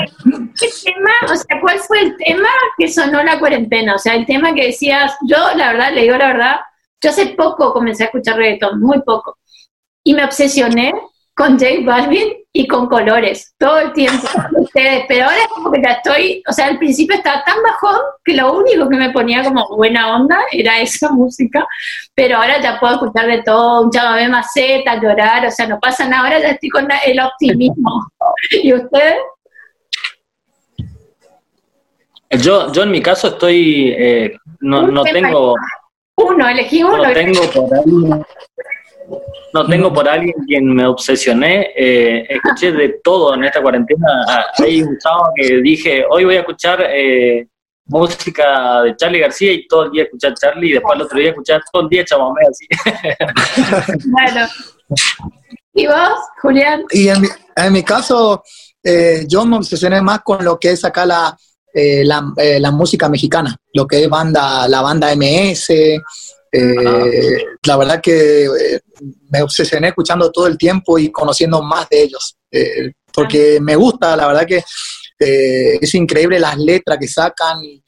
[0.59, 1.11] ¿qué tema?
[1.31, 3.95] O sea, ¿cuál fue el tema que sonó la cuarentena?
[3.95, 6.55] O sea, el tema que decías, yo la verdad, le digo la verdad,
[7.01, 9.37] yo hace poco comencé a escuchar reggaetón, muy poco
[10.03, 10.93] y me obsesioné
[11.35, 15.93] con J Balvin y con colores todo el tiempo ustedes, pero ahora como que ya
[15.93, 19.67] estoy, o sea, al principio estaba tan bajón que lo único que me ponía como
[19.75, 21.65] buena onda era esa música,
[22.13, 26.07] pero ahora ya puedo escuchar de todo, un chamamé maceta, llorar, o sea, no pasa
[26.07, 28.11] nada, ahora ya estoy con el optimismo.
[28.51, 29.17] ¿Y ustedes?
[32.29, 35.55] Yo, yo en mi caso estoy, eh, no, no tengo...
[36.15, 36.97] Uno, elegí uno.
[36.97, 38.23] No tengo por ahí
[39.53, 41.71] no tengo por alguien quien me obsesioné.
[41.75, 44.07] Eh, escuché de todo en esta cuarentena.
[44.57, 47.47] Hay un sábado que dije, hoy voy a escuchar eh,
[47.85, 51.29] música de Charlie García y todo el día escuchar Charlie y después el otro día
[51.29, 52.67] escuchar todo el día chamamé así.
[54.09, 54.47] bueno.
[55.75, 56.83] ¿Y vos, Julián?
[56.91, 58.43] Y en mi, en mi caso,
[58.83, 61.35] eh, yo me obsesioné más con lo que es acá la,
[61.73, 65.71] la, la, música mexicana, lo que es banda, la banda MS,
[66.55, 68.81] eh, la verdad que eh,
[69.31, 74.15] me obsesioné escuchando todo el tiempo y conociendo más de ellos, eh, porque me gusta,
[74.15, 74.63] la verdad que
[75.19, 77.81] es increíble las letras que sacan y,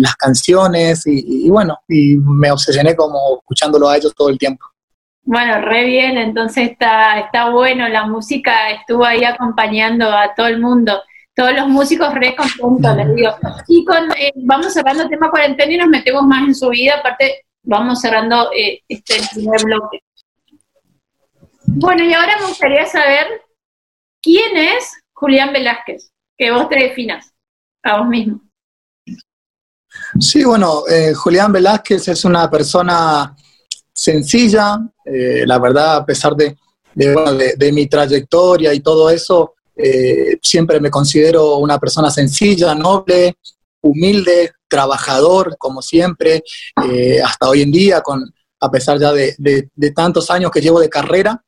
[0.00, 4.64] las canciones y, bueno, y me obsesioné como escuchándolo a ellos todo el tiempo.
[5.22, 10.60] Bueno, re bien, entonces está, está bueno, la música estuvo ahí acompañando a todo el
[10.60, 11.00] mundo
[11.36, 13.30] todos los músicos re contentos, les digo.
[13.68, 17.45] Y con, vamos cerrando el tema cuarentena y nos metemos más en su vida, aparte
[17.66, 20.02] vamos cerrando eh, este primer bloque.
[21.66, 23.26] Bueno, y ahora me gustaría saber
[24.22, 27.32] quién es Julián Velázquez, que vos te definas
[27.82, 28.40] a vos mismo.
[30.20, 33.36] Sí, bueno, eh, Julián Velázquez es una persona
[33.92, 36.56] sencilla, eh, la verdad, a pesar de,
[36.94, 39.54] de, mi trayectoria y todo eso,
[40.40, 43.36] siempre me considero una persona sencilla, noble,
[43.82, 46.42] humilde, trabajador, como siempre,
[46.84, 48.22] eh, hasta hoy en día, con,
[48.60, 51.42] a pesar ya de, tantos años que llevo de carrera,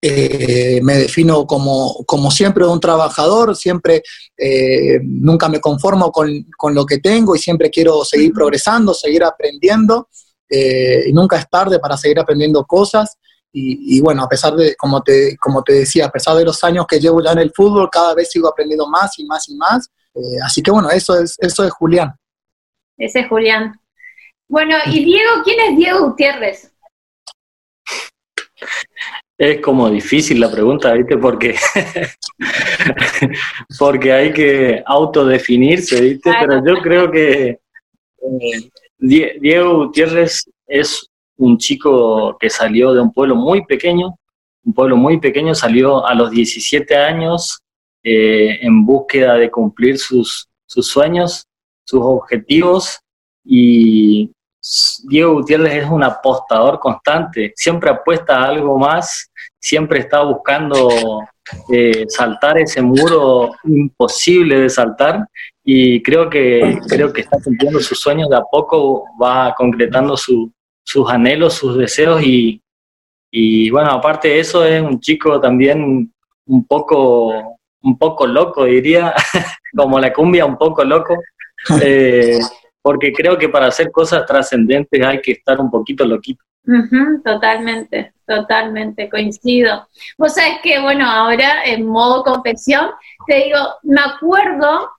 [0.00, 4.02] eh, me defino como, como, siempre un trabajador, siempre
[4.36, 9.24] eh, nunca me conformo con, con, lo que tengo y siempre quiero seguir progresando, seguir
[9.24, 10.08] aprendiendo
[10.50, 13.16] y nunca es tarde para seguir aprendiendo cosas.
[13.56, 16.86] Y, bueno, a pesar de, como te, como te decía, a pesar de los años
[16.88, 19.88] que llevo ya en el fútbol, cada vez sigo aprendiendo más y más y más.
[20.44, 22.14] así que bueno, eso es, eso es Julián.
[22.96, 23.80] Ese es Julián.
[24.48, 26.72] Bueno, y Diego, ¿quién es Diego Gutiérrez?
[29.36, 31.16] Es como difícil la pregunta, ¿viste?
[31.16, 31.56] Porque,
[33.78, 36.30] porque hay que autodefinirse, ¿viste?
[36.40, 37.60] Pero yo creo que eh,
[38.98, 44.16] Diego Gutiérrez es un chico que salió de un pueblo muy pequeño,
[44.64, 47.60] un pueblo muy pequeño, salió a los 17 años
[48.04, 51.44] eh, en búsqueda de cumplir sus, sus sueños
[51.84, 53.00] sus objetivos
[53.44, 54.30] y
[55.04, 60.88] Diego Gutiérrez es un apostador constante, siempre apuesta a algo más, siempre está buscando
[61.70, 65.26] eh, saltar ese muro imposible de saltar
[65.62, 71.10] y creo que, creo que está cumpliendo sus sueños de a poco, va concretando sus
[71.10, 72.62] anhelos, sus deseos y,
[73.30, 76.10] y bueno, aparte de eso es un chico también
[76.46, 79.14] un poco, un poco loco, diría,
[79.76, 81.16] como la cumbia, un poco loco.
[81.82, 82.38] Eh,
[82.82, 86.44] porque creo que para hacer cosas trascendentes hay que estar un poquito loquito.
[87.24, 89.88] totalmente, totalmente, coincido.
[90.18, 92.90] Vos sabés que, bueno, ahora en modo confesión,
[93.26, 94.90] te digo, me acuerdo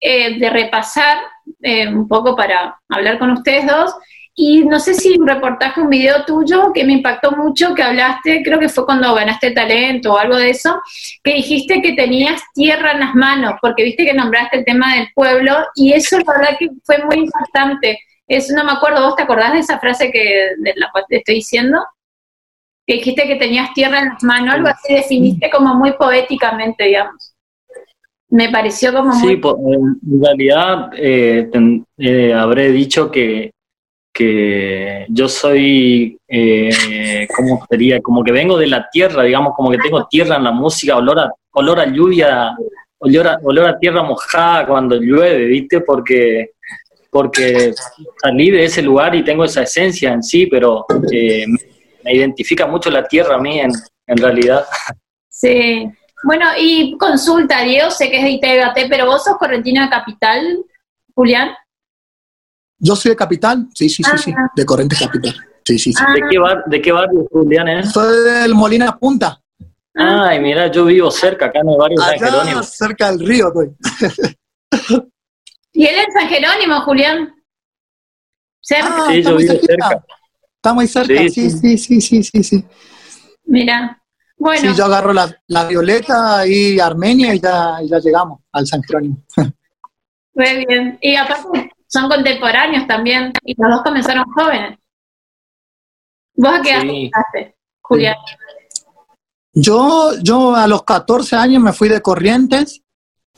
[0.00, 1.18] eh, de repasar
[1.60, 3.94] eh, un poco para hablar con ustedes dos,
[4.36, 8.42] y no sé si un reportaje, un video tuyo que me impactó mucho, que hablaste,
[8.42, 10.80] creo que fue cuando ganaste talento o algo de eso,
[11.22, 15.08] que dijiste que tenías tierra en las manos, porque viste que nombraste el tema del
[15.14, 17.98] pueblo, y eso la verdad que fue muy importante.
[18.26, 21.18] Eso no me acuerdo, ¿vos te acordás de esa frase que de la cual te
[21.18, 21.78] estoy diciendo?
[22.86, 27.34] Que dijiste que tenías tierra en las manos, algo así definiste como muy poéticamente, digamos.
[28.30, 29.34] Me pareció como muy...
[29.34, 31.48] Sí, en realidad eh,
[31.98, 33.53] eh, habré dicho que
[34.14, 38.00] que yo soy, eh, ¿cómo sería?
[38.00, 41.18] Como que vengo de la tierra, digamos, como que tengo tierra en la música, olor
[41.18, 42.54] a, olor a lluvia,
[42.98, 45.80] olor a, olor a tierra mojada cuando llueve, ¿viste?
[45.80, 46.52] Porque,
[47.10, 47.72] porque
[48.22, 51.46] salí de ese lugar y tengo esa esencia en sí, pero eh,
[52.04, 53.72] me identifica mucho la tierra a mí en,
[54.16, 54.64] realidad.
[55.28, 55.90] Sí.
[56.22, 60.64] Bueno, y consulta, Diego, sé que es de Itaegate, pero vos sos correntino de Capital,
[61.14, 61.50] Julián.
[62.84, 64.50] Yo soy de Capital, sí, sí, sí, sí, ah.
[64.54, 65.34] de Corrientes Capital.
[65.64, 66.04] Sí, sí, sí.
[66.14, 67.82] ¿De qué, bar, ¿De qué barrio, Julián, eh?
[67.82, 69.40] Soy del Molina Punta.
[69.94, 72.62] Ay, mira, yo vivo cerca, acá en el barrio San Jerónimo.
[72.62, 73.74] cerca del río, estoy.
[75.72, 77.34] ¿Y él es San Jerónimo, Julián?
[78.60, 78.88] ¿Cerca?
[78.90, 80.04] Ah, sí, yo vivo cerca.
[80.56, 82.64] Está muy cerca, sí, sí, sí, sí, sí, sí.
[83.46, 83.98] Mira,
[84.36, 84.60] bueno.
[84.60, 89.24] Sí, yo agarro la, la Violeta y Armenia y ya, ya llegamos al San Jerónimo.
[90.34, 90.98] Muy bien.
[91.00, 94.78] Y aparte, son contemporáneos también, y los dos comenzaron jóvenes.
[96.36, 98.16] ¿Vos a qué edad Julián?
[99.52, 102.82] Yo, yo a los 14 años me fui de Corrientes,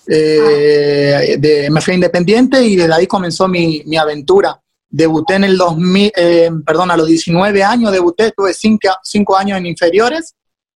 [0.08, 4.58] eh, me fui independiente y desde ahí comenzó mi, aventura.
[4.88, 9.66] Debuté en el 2000, eh, perdón, a los 19 años debuté, tuve 5 años en
[9.66, 10.34] inferiores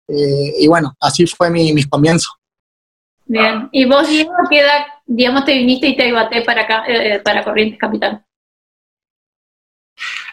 [0.10, 2.34] eh, y bueno, así fue mi, mis comienzos.
[3.26, 7.16] Bien, ¿y vos, Diego, qué edad digamos, te viniste y te ibaté para, acá, eh,
[7.16, 8.24] eh, para Corrientes Capital?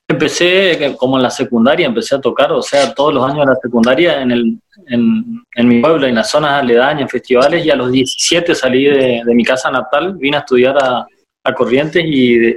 [0.07, 3.57] Empecé como en la secundaria, empecé a tocar, o sea, todos los años de la
[3.61, 7.91] secundaria en, el, en, mi pueblo, en las zonas aledañas, en festivales, y a los
[7.91, 11.07] 17 salí de, mi casa natal, vine a estudiar a,
[11.55, 12.57] Corrientes y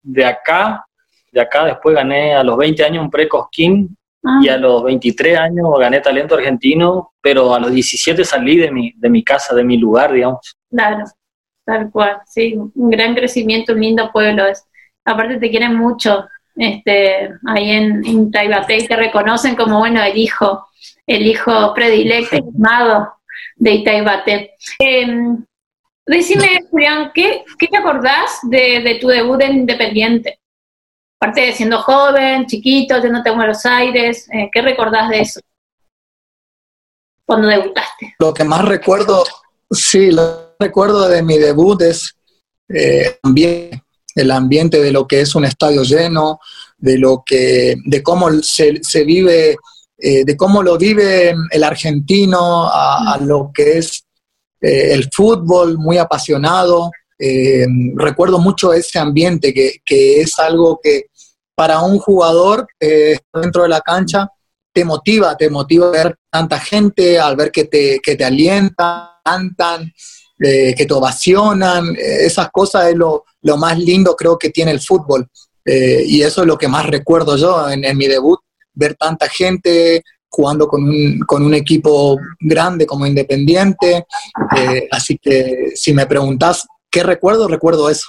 [0.00, 0.86] de, acá,
[1.32, 4.38] de acá después gané a los 20 años un pre-cosquín ah.
[4.40, 8.92] y a los 23 años gané talento argentino, pero a los 17 salí de mi,
[8.96, 10.56] de mi casa, de mi lugar, digamos.
[10.70, 11.04] Claro.
[11.68, 14.46] Tal cual, sí, un gran crecimiento, un lindo pueblo.
[14.46, 14.66] Es.
[15.04, 16.26] Aparte te quieren mucho
[16.56, 20.66] este, ahí en, en y te reconocen como, bueno, el hijo,
[21.06, 23.12] el hijo predilecto, amado
[23.56, 24.54] de Itaibate.
[24.78, 25.08] Eh,
[26.06, 30.40] decime, Julián, ¿qué, te acordás de, tu debut en Independiente?
[31.20, 35.40] Aparte de siendo joven, chiquito, yéndote a Buenos Aires, eh, ¿qué recordás de eso?
[37.26, 38.14] Cuando debutaste.
[38.20, 39.22] Lo que más recuerdo,
[39.70, 42.14] sí, lo recuerdo de mi debut es
[42.68, 43.18] eh,
[44.14, 46.40] el ambiente de lo que es un estadio lleno,
[46.76, 49.56] de lo que, de cómo se, vive,
[49.96, 54.04] eh, de cómo lo vive el argentino a, lo que es
[54.60, 56.90] eh, el fútbol, muy apasionado.
[57.96, 61.06] recuerdo mucho ese ambiente que, que, es algo que
[61.54, 64.28] para un jugador dentro de la cancha
[64.72, 69.92] te motiva, te motiva ver tanta gente, al ver que te, que te alientan, cantan,
[70.38, 73.24] que te ovacionan, eh, esas cosas es lo,
[73.56, 75.28] más lindo creo que tiene el fútbol.
[75.64, 78.40] Eh, y eso es lo que más recuerdo yo en, mi debut,
[78.72, 84.06] ver tanta gente jugando con un, con un equipo grande como Independiente.
[84.56, 88.08] Eh, así que si me preguntas qué recuerdo, recuerdo eso.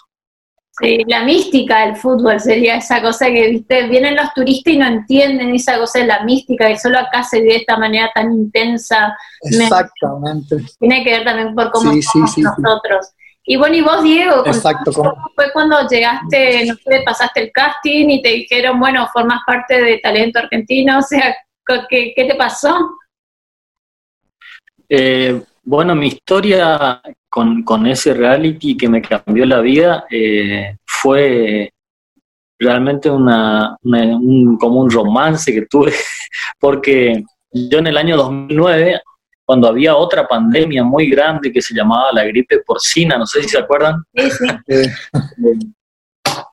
[0.82, 4.86] Sí, la mística del fútbol sería esa cosa que, viste, vienen los turistas y no
[4.86, 8.32] entienden esa cosa de la mística, que solo acá se vive de esta manera tan
[8.32, 9.16] intensa.
[9.42, 10.58] Exactamente.
[10.80, 13.10] tiene que ver también por cómo somos nosotros.
[13.44, 18.10] Y bueno, y vos, Diego, Exacto, ¿cómo fue cuando llegaste, no sé, pasaste el casting
[18.10, 21.00] y te dijeron, bueno, formas parte de Talento Argentino?
[21.00, 21.36] O sea,
[21.90, 22.92] ¿qué, qué te pasó?
[24.88, 31.72] Eh, bueno, mi historia con, ese reality que me cambió la vida eh, fue
[32.58, 35.94] realmente una, un, como un romance que tuve,
[36.60, 39.02] porque yo en el año 2009,
[39.46, 43.50] cuando había otra pandemia muy grande que se llamaba la gripe porcina, no sé si
[43.50, 44.04] se acuerdan,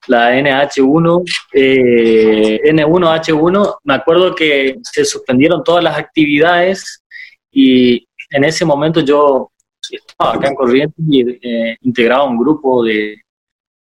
[0.06, 7.02] la NH1, eh, N1H1, me acuerdo que se suspendieron todas las actividades
[7.50, 9.50] y en ese momento yo
[9.92, 13.22] estaba acá en Corrientes y eh, integraba un grupo de,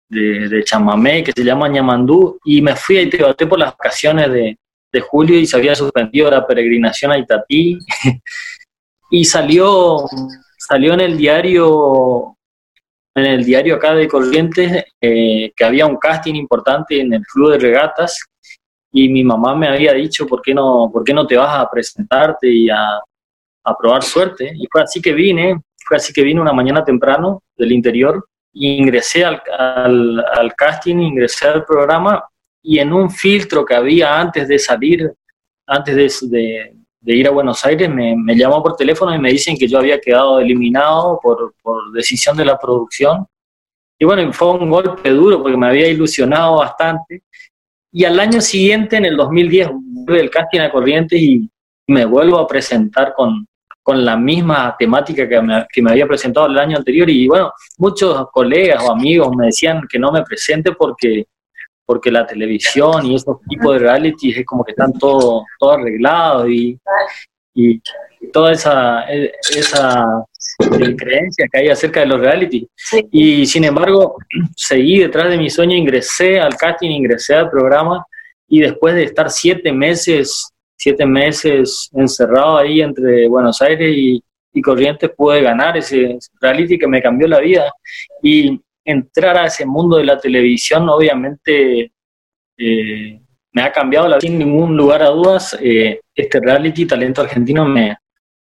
[0.08, 4.58] de, chamamé que se llama ñamandú y me fui a Itebaté por las vacaciones de,
[4.92, 7.78] de julio y se había suspendido la peregrinación a Itatí
[9.10, 10.04] y salió,
[10.58, 12.32] salió en el diario
[13.14, 17.52] en el diario acá de Corrientes eh, que había un casting importante en el club
[17.52, 18.22] de regatas
[18.92, 21.70] y mi mamá me había dicho por qué no, por qué no te vas a
[21.70, 23.00] presentarte y a,
[23.66, 24.52] a probar suerte.
[24.54, 28.24] Y fue así que vine, fue así que vine una mañana temprano del interior
[28.58, 29.42] ingresé al,
[30.32, 32.24] al, casting, ingresé al programa
[32.62, 35.12] y en un filtro que había antes de salir,
[35.66, 36.72] antes de
[37.14, 40.00] ir a Buenos Aires, me, me, llamó por teléfono y me dicen que yo había
[40.00, 43.26] quedado eliminado por, por decisión de la producción.
[43.98, 47.22] Y bueno, fue un golpe duro porque me había ilusionado bastante.
[47.92, 51.48] Y al año siguiente, en el 2010, vuelve el casting a Corrientes y
[51.88, 53.46] me vuelvo a presentar con,
[53.86, 57.08] con la misma temática que me, que me, había presentado el año anterior.
[57.08, 61.26] Y bueno, muchos colegas o amigos me decían que no me presente porque
[61.84, 66.48] porque la televisión y esos tipos de reality es como que están todo, todo arreglados
[66.50, 66.76] y,
[67.54, 67.80] y
[68.32, 70.04] toda esa, esa
[70.58, 72.68] creencia que hay acerca de los reality.
[73.12, 74.16] Y sin embargo,
[74.56, 78.04] seguí detrás de mi sueño, ingresé al casting, ingresé al programa
[78.48, 80.52] y después de estar siete meses,
[80.86, 84.22] siete meses encerrado ahí entre Buenos Aires y,
[84.62, 87.72] Corrientes, pude ganar ese reality que me cambió la vida.
[88.22, 91.92] Y entrar a ese mundo de la televisión, obviamente
[92.56, 93.20] eh,
[93.52, 95.58] me ha cambiado la vida sin ningún lugar a dudas.
[95.60, 97.96] Eh, este reality Talento Argentino me,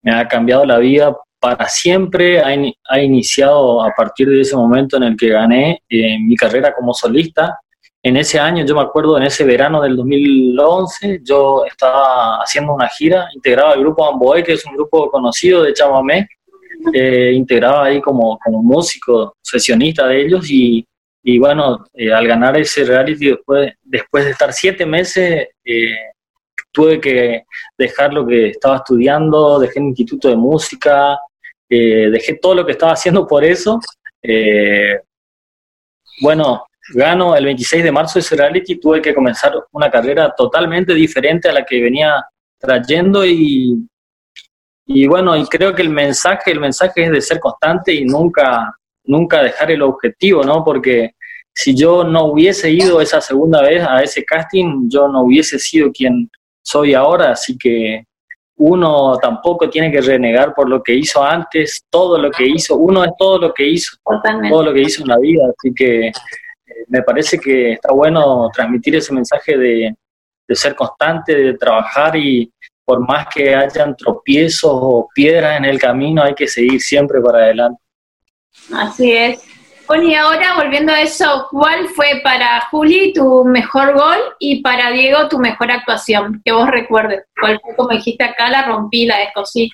[0.05, 2.41] ha cambiado la vida para siempre.
[2.41, 2.55] Ha,
[2.89, 6.91] ha, iniciado a partir de ese momento en el que gané eh, mi carrera como
[6.91, 7.59] solista.
[8.03, 12.87] En ese año, yo me acuerdo, en ese verano del 2011, yo estaba haciendo una
[12.87, 16.27] gira, integraba el grupo Amboé, que es un grupo conocido de chamamé,
[16.93, 20.83] eh, integraba ahí como, como músico, sesionista de ellos y,
[21.23, 25.95] y bueno, eh, al ganar ese reality después, después de estar siete meses, eh,
[26.71, 27.43] tuve que
[27.77, 31.19] dejar lo que estaba estudiando, dejé el instituto de música,
[31.69, 33.79] eh, dejé todo lo que estaba haciendo por eso.
[36.21, 41.49] bueno, gano el 26 de marzo ese reality, tuve que comenzar una carrera totalmente diferente
[41.49, 42.23] a la que venía
[42.59, 43.87] trayendo y
[44.93, 48.75] y bueno, y creo que el mensaje, el mensaje es de ser constante y nunca,
[49.05, 50.63] nunca dejar el objetivo, ¿no?
[50.63, 51.11] Porque
[51.53, 55.91] si yo no hubiese ido esa segunda vez a ese casting, yo no hubiese sido
[55.91, 56.29] quien
[56.63, 58.03] soy ahora, así que
[58.57, 63.03] uno tampoco tiene que renegar por lo que hizo antes, todo lo que hizo, uno
[63.03, 66.11] es todo lo que hizo, todo lo que hizo en la vida, así que
[66.87, 69.95] me parece que está bueno transmitir ese mensaje de,
[70.47, 72.51] de ser constante, de trabajar y,
[72.83, 77.39] por más que hayan tropiezos o piedras en el camino, hay que seguir siempre para
[77.39, 77.81] adelante.
[78.73, 79.41] Así es.
[79.87, 84.91] Bueno, y ahora volviendo a eso, ¿cuál fue para Juli tu mejor gol y para
[84.91, 86.41] Diego tu mejor actuación?
[86.43, 87.25] Que vos recuerdes.
[87.39, 89.69] ¿Cuál fue, como dijiste acá, la rompí, la descosí?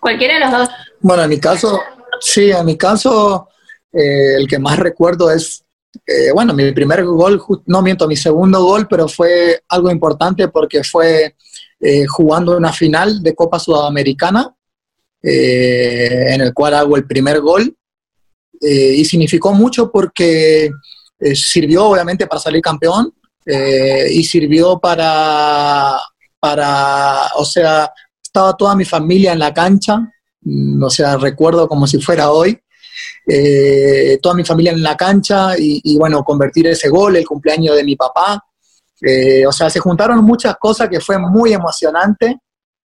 [0.00, 0.68] Cualquiera de los dos.
[1.00, 1.82] Bueno, en mi caso,
[2.20, 3.48] sí, en mi caso,
[3.94, 5.64] eh, el que más recuerdo es
[6.06, 10.82] eh, bueno, mi primer gol, no miento, mi segundo gol, pero fue algo importante porque
[10.82, 11.36] fue
[11.80, 14.54] eh, jugando una final de Copa Sudamericana,
[15.22, 17.76] eh, en el cual hago el primer gol,
[18.60, 20.70] y significó mucho porque
[21.34, 23.12] sirvió obviamente para salir campeón
[23.44, 25.98] y sirvió para,
[26.40, 29.98] para, o sea, estaba toda mi familia en la cancha,
[30.40, 32.58] mm, o sea, recuerdo como si fuera hoy,
[33.26, 37.84] eh, toda mi familia en la cancha y, bueno, convertir ese gol, el cumpleaños de
[37.84, 38.44] mi papá.
[39.00, 42.38] Eh, o sea, se juntaron muchas cosas que fue muy emocionante,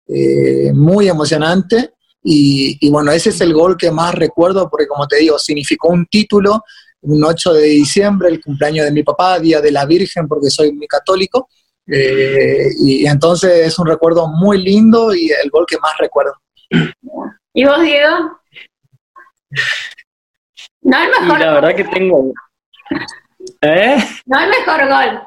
[0.08, 1.92] eh, muy emocionante.
[2.22, 6.08] Y, bueno, ese es el gol que más recuerdo porque como te digo, significó un
[6.08, 6.64] título,
[7.02, 10.72] un 8 de diciembre, el cumpleaños de mi papá, Día de la Virgen, porque soy
[10.74, 11.50] muy católico.
[11.88, 16.34] y entonces es un recuerdo muy lindo y el gol que más recuerdo.
[17.54, 18.40] ¿Y vos, Diego?
[20.86, 21.40] No el mejor.
[21.40, 22.32] Y la verdad que tengo.
[23.62, 23.98] ¿Eh?
[24.26, 25.22] No el mejor gol.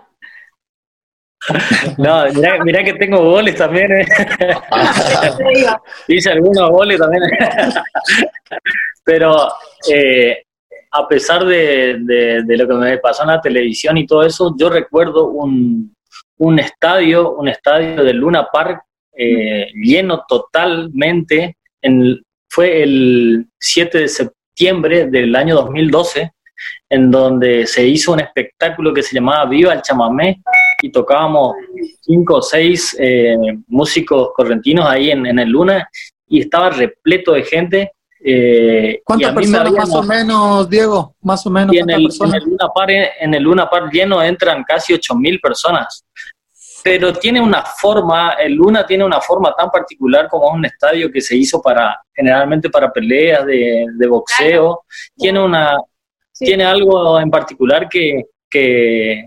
[1.99, 2.25] No,
[2.65, 3.91] mirá, que tengo goles también.
[3.93, 4.07] ¿eh?
[6.09, 7.23] Hice algunos goles también.
[9.05, 9.49] Pero
[9.91, 10.43] eh,
[10.91, 15.29] a pesar de, lo que me pasó en la televisión y todo eso, yo recuerdo
[15.29, 15.95] un,
[16.39, 18.83] un estadio, un estadio de Luna Park
[19.17, 21.57] eh, lleno totalmente.
[21.81, 26.33] En, fue el 7 de septiembre del año 2012,
[26.91, 30.41] en donde se hizo un espectáculo que se llamaba Viva el Chamamé
[30.83, 31.55] y tocábamos
[32.01, 33.37] cinco o seis eh,
[33.67, 35.89] músicos correntinos ahí en, el Luna
[36.27, 41.15] y estaba repleto de gente Eh, ¿Cuántas personas más o menos, Diego?
[41.23, 41.73] Más o menos.
[41.73, 42.91] en, el, en, el, Luna Park,
[43.21, 46.05] en el Luna Park lleno entran casi 8.000 personas.
[46.89, 51.11] Pero tiene una forma, el Luna tiene una forma tan particular como es un estadio
[51.13, 54.85] que se hizo para, generalmente para peleas de, de boxeo.
[55.15, 55.77] Tiene una,
[56.33, 56.47] sí.
[56.47, 59.25] tiene algo en particular que, que,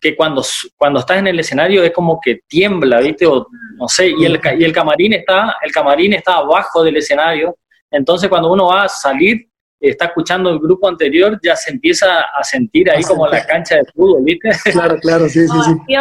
[0.00, 0.42] que cuando,
[0.76, 3.26] cuando estás en el escenario es como que tiembla, ¿viste?
[3.26, 3.46] O,
[3.76, 7.56] no sé, y el, y el camarín está, el camarín está abajo del escenario,
[7.90, 9.48] entonces cuando uno va a salir,
[9.80, 13.84] está escuchando el grupo anterior, ya se empieza a sentir ahí como la cancha de
[13.94, 14.50] fútbol, ¿viste?
[14.72, 15.94] Claro, claro, sí, sí, sí.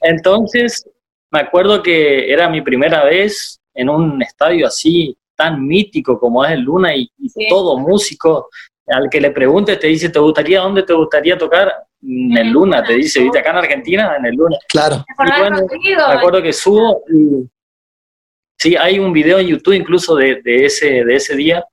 [0.00, 0.88] Entonces,
[1.30, 6.52] me acuerdo que era mi primera vez en un estadio así tan mítico como es
[6.52, 7.46] el Luna y, y sí.
[7.48, 8.48] todo músico,
[8.88, 11.72] al que le preguntes te dice, ¿te gustaría, dónde te gustaría tocar?
[12.02, 13.40] En el Luna, te dice, ¿viste?
[13.40, 14.56] Acá en Argentina, en el Luna.
[14.68, 15.04] Claro.
[15.08, 17.48] Y bueno, me acuerdo que subo y,
[18.56, 21.64] sí, hay un video en YouTube incluso de, de ese, de ese día.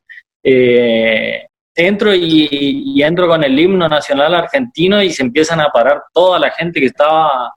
[0.43, 1.45] Eh,
[1.75, 6.39] entro y, y, entro con el himno nacional argentino y se empiezan a parar toda
[6.39, 7.53] la gente que estaba,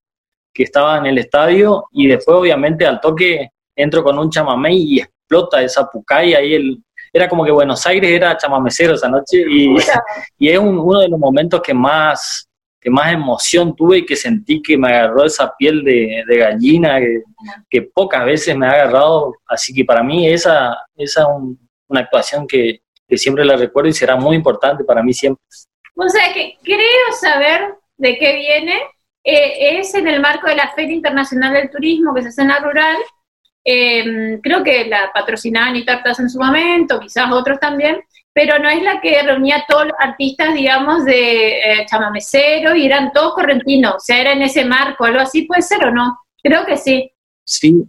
[0.59, 4.99] que estaba en el estadio y después obviamente al toque entro con un chamamé y
[4.99, 6.83] explota esa pucay ahí el,
[7.13, 9.77] era como que Buenos Aires era chamamecero esa noche y,
[10.39, 12.49] y es un, uno de los momentos que más
[12.81, 16.99] que más emoción tuve y que sentí que me agarró esa piel de, de gallina
[16.99, 17.23] que,
[17.71, 21.57] que, pocas veces me ha agarrado, así que para mí esa es un,
[21.87, 25.43] una actuación que, que, siempre la recuerdo y será muy importante para mí siempre.
[25.97, 28.81] O sea, que creo saber de qué viene,
[29.31, 32.49] eh, es en el marco de la Feria Internacional del Turismo que se hace en
[32.49, 32.97] la rural,
[33.63, 38.01] eh, creo que la patrocinaban y Tartas en su momento, quizás otros también,
[38.33, 42.87] pero no es la que reunía a todos los artistas, digamos, de eh, chamamecero y
[42.87, 46.19] eran todos correntinos, o sea, era en ese marco, algo así puede ser o no,
[46.43, 47.13] creo que sí.
[47.45, 47.85] Sí,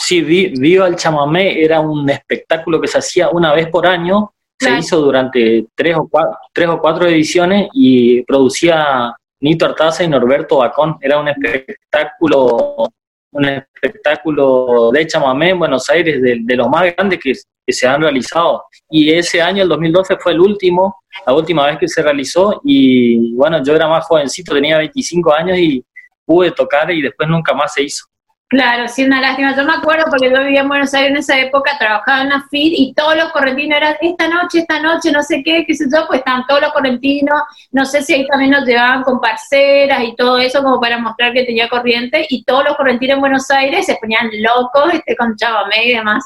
[0.00, 4.74] sí, Viva el Chamamé era un espectáculo que se hacía una vez por año, claro.
[4.74, 9.14] se hizo durante tres o, cuatro, tres o cuatro ediciones y producía
[9.44, 12.88] Nito Artaza y Norberto Bacón, era un espectáculo
[13.32, 17.32] un espectáculo de chamamé en Buenos Aires de, los más grandes que,
[17.66, 18.64] que, se han realizado.
[18.88, 22.60] Y ese año, el 2012, fue el último, la última vez que se realizó.
[22.64, 25.84] Y bueno, yo era más jovencito, tenía 25 años y
[26.24, 28.06] pude tocar y después nunca más se hizo.
[28.48, 29.56] Claro, sí, una lástima.
[29.56, 32.44] Yo me acuerdo porque yo vivía en Buenos Aires en esa época, trabajaba en la
[32.48, 35.86] FIT y todos los correntinos eran esta noche, esta noche, no sé qué, qué sé
[35.92, 37.40] yo, pues estaban todos los correntinos.
[37.72, 41.32] No sé si ahí también nos llevaban con parceras y todo eso como para mostrar
[41.32, 45.34] que tenía corriente y todos los correntinos en Buenos Aires se ponían locos este, con
[45.36, 46.24] Chavamé y demás.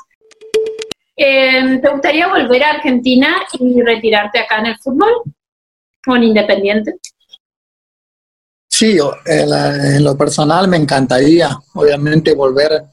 [1.16, 5.12] Eh, ¿Te gustaría volver a Argentina y retirarte acá en el fútbol
[6.06, 6.94] o en Independiente?
[8.78, 12.84] Sí, en, lo personal me encantaría, obviamente, volver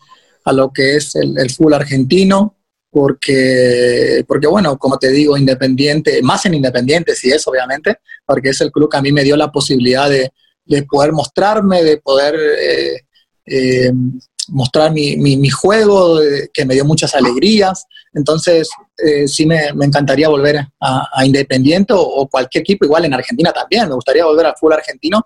[0.44, 2.56] a lo que es el, el fútbol argentino,
[2.90, 8.62] porque, porque, bueno, como te digo, Independiente, más en Independiente, sí es, obviamente, porque es
[8.62, 10.32] el club que a mí me dio la posibilidad de,
[10.64, 13.02] de poder mostrarme, de poder eh,
[13.46, 13.92] eh,
[14.48, 17.86] mostrar mi, mi, mi juego, eh, que me dio muchas alegrías.
[18.12, 23.06] Entonces, eh, sí me, me, encantaría volver a, a Independiente o, o, cualquier equipo, igual
[23.06, 23.88] en Argentina también.
[23.88, 25.24] Me gustaría volver al fútbol argentino,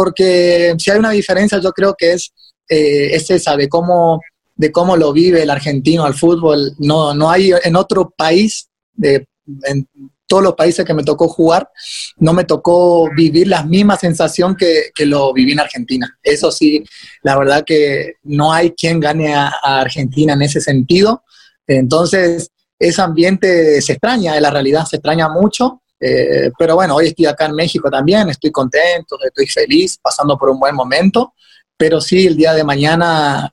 [0.00, 2.32] porque si hay una diferencia yo creo que es,
[2.66, 4.22] eh, es esa de cómo,
[4.56, 6.72] de cómo lo vive el argentino al fútbol.
[6.78, 9.26] No, no hay en otro país, de,
[9.64, 9.86] en
[10.26, 11.68] todos los países que me tocó jugar,
[12.16, 16.18] no me tocó vivir la misma sensación que, que lo viví en Argentina.
[16.22, 16.82] Eso sí,
[17.22, 21.24] la verdad que no hay quien gane a, a Argentina en ese sentido.
[21.66, 22.48] Entonces,
[22.78, 25.82] ese ambiente se extraña, la realidad se extraña mucho.
[26.00, 30.48] Eh, pero bueno, hoy estoy acá en México también, estoy contento, estoy feliz, pasando por
[30.48, 31.34] un buen momento,
[31.76, 33.52] pero sí, el día de mañana,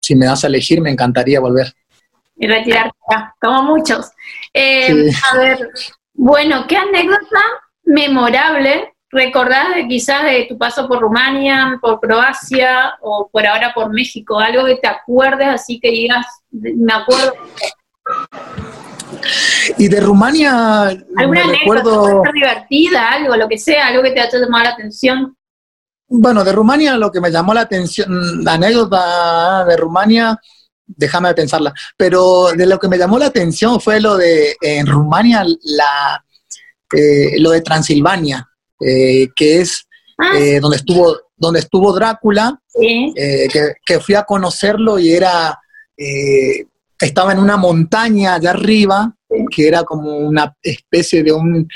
[0.00, 1.72] si me das a elegir, me encantaría volver.
[2.36, 2.96] Y retirarte,
[3.40, 4.10] como muchos.
[4.52, 5.18] Eh, sí.
[5.32, 5.70] A ver,
[6.14, 7.40] bueno, ¿qué anécdota
[7.84, 13.92] memorable recordás de, quizás de tu paso por Rumania, por Croacia o por ahora por
[13.92, 14.38] México?
[14.40, 17.34] Algo que te acuerdes así que digas, me acuerdo.
[19.78, 20.86] Y de Rumania,
[21.16, 22.22] ¿Alguna me recuerdo...
[22.32, 25.36] divertida, algo, lo que sea, algo que te haya llamado la atención?
[26.08, 30.38] Bueno, de Rumania lo que me llamó la atención, la anécdota de Rumania,
[30.86, 35.44] déjame pensarla, pero de lo que me llamó la atención fue lo de en Rumania,
[35.44, 36.24] la,
[36.92, 38.46] eh, lo de Transilvania,
[38.80, 39.86] eh, que es
[40.18, 43.12] ah, eh, donde estuvo donde estuvo Drácula, sí.
[43.16, 45.58] Eh, que, que, fui a conocerlo y era
[47.00, 49.14] estaba en una montaña allá arriba,
[49.50, 51.68] que era como una especie de un,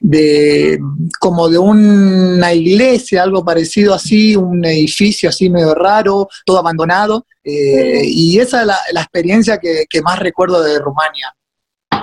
[0.00, 0.78] de,
[1.20, 8.02] como de una iglesia, algo parecido así, un edificio así medio raro, todo abandonado, eh,
[8.04, 11.34] y esa es la, experiencia que, que, más recuerdo de Rumania.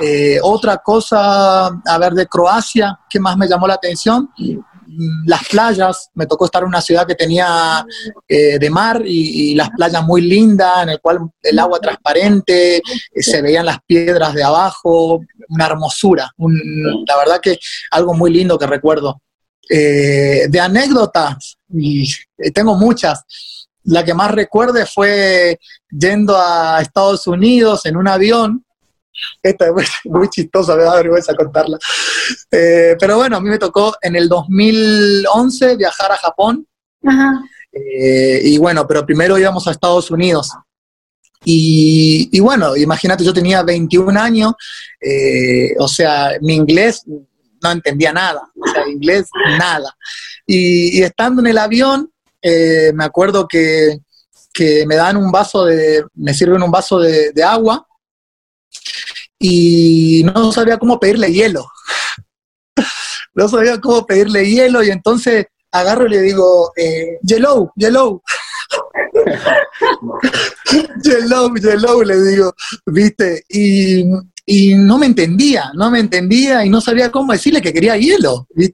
[0.01, 4.29] Eh, otra cosa, a ver, de Croacia, ¿qué más me llamó la atención?
[5.25, 7.85] Las playas, me tocó estar en una ciudad que tenía
[8.27, 12.81] eh, de mar y, las playas muy lindas, en el cual el agua transparente, eh,
[13.19, 17.57] se veían las piedras de abajo, una hermosura, la verdad que
[17.91, 19.21] algo muy lindo que recuerdo.
[19.69, 22.11] de anécdotas, y
[22.53, 23.23] tengo muchas,
[23.83, 25.59] la que más recuerde fue
[25.89, 28.65] yendo a Estados Unidos en un avión.
[29.41, 29.73] Esta es
[30.05, 31.77] muy, chistosa, me da vergüenza contarla.
[32.51, 36.65] Eh, pero bueno, a mí me tocó en el 2011 viajar a Japón.
[37.71, 40.49] Eh, y bueno, pero primero íbamos a Estados Unidos.
[41.45, 44.53] Y, bueno, imagínate, yo tenía 21 años,
[44.99, 49.95] eh, o sea, mi inglés no entendía nada, o sea, inglés nada.
[50.45, 52.11] y estando en el avión,
[52.41, 53.99] eh, me acuerdo que,
[54.85, 57.87] me dan un vaso de, me sirven un vaso de, agua
[59.39, 61.65] y no sabía cómo pedirle hielo.
[63.33, 68.21] no sabía cómo pedirle hielo y entonces agarro y le digo, eh, yellow, yellow.
[71.03, 72.53] yellow, yellow, le digo,
[72.85, 74.03] viste, y,
[74.75, 78.47] no me entendía, no me entendía y no sabía cómo decirle que quería hielo.
[78.55, 78.73] y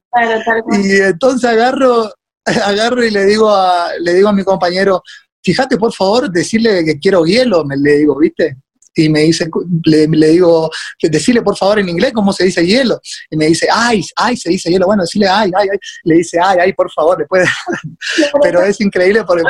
[1.01, 2.09] entonces agarro
[2.63, 5.03] agarro y le digo a, le digo a mi compañero,
[5.43, 8.57] fíjate por favor, decirle que quiero hielo, me le digo, ¿viste?
[8.95, 9.49] Y me dice,
[9.83, 10.69] le, digo,
[11.01, 12.99] decirle por favor en inglés cómo se dice hielo.
[13.29, 14.85] Y me dice, ay, ay, se dice hielo.
[14.85, 15.77] Bueno, decirle, ay, ay, ay.
[16.03, 17.47] Le dice, ay, ay, por favor, después.
[18.41, 19.43] Pero es increíble porque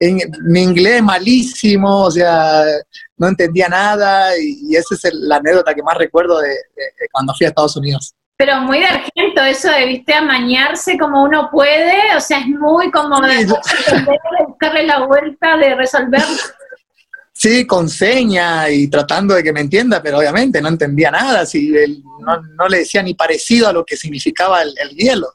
[0.00, 2.64] en, mi inglés malísimo, o sea,
[3.16, 4.38] no entendía nada.
[4.38, 6.54] Y, esa es la anécdota que más recuerdo de
[7.10, 8.14] cuando fui a Estados Unidos.
[8.38, 12.90] Pero muy de argento eso de, viste, amañarse como uno puede, o sea, es muy
[12.90, 13.46] como de,
[14.46, 16.22] buscarle la vuelta, de resolver.
[17.38, 21.70] Sí, con seña y tratando de que me entienda, pero obviamente no entendía nada, si
[22.18, 25.28] no, le decía ni parecido a lo que significaba el, hielo.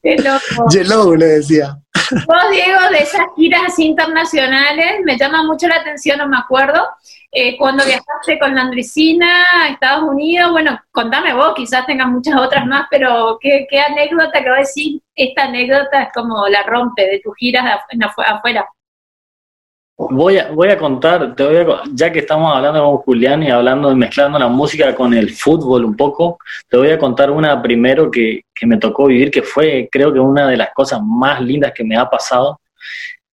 [0.00, 0.68] Qué loco.
[0.70, 1.76] Yellow le decía.
[2.12, 6.80] Vos, Diego, de esas giras internacionales, me llama mucho la atención, no me acuerdo,
[7.32, 12.36] eh, cuando viajaste con la Andricina a Estados Unidos, bueno, contame vos, quizás tengas muchas
[12.36, 15.00] otras más, pero ¿qué, anécdota que voy a decir?
[15.16, 17.80] Esta anécdota es como la rompe de tus giras
[18.28, 18.64] afuera.
[19.96, 23.50] Voy a, voy a contar, te voy a, ya que estamos hablando con Julián y
[23.50, 26.38] hablando, mezclando la música con el fútbol un poco,
[26.68, 30.18] te voy a contar una primero que, que me tocó vivir, que fue creo que
[30.18, 32.58] una de las cosas más lindas que me ha pasado.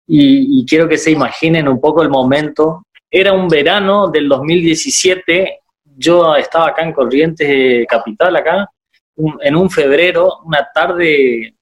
[0.08, 5.60] Y, quiero que se imaginen un poco el momento era un verano del 2017,
[5.98, 8.70] yo estaba acá en Corrientes Capital, acá,
[9.16, 11.56] en un febrero, una tarde,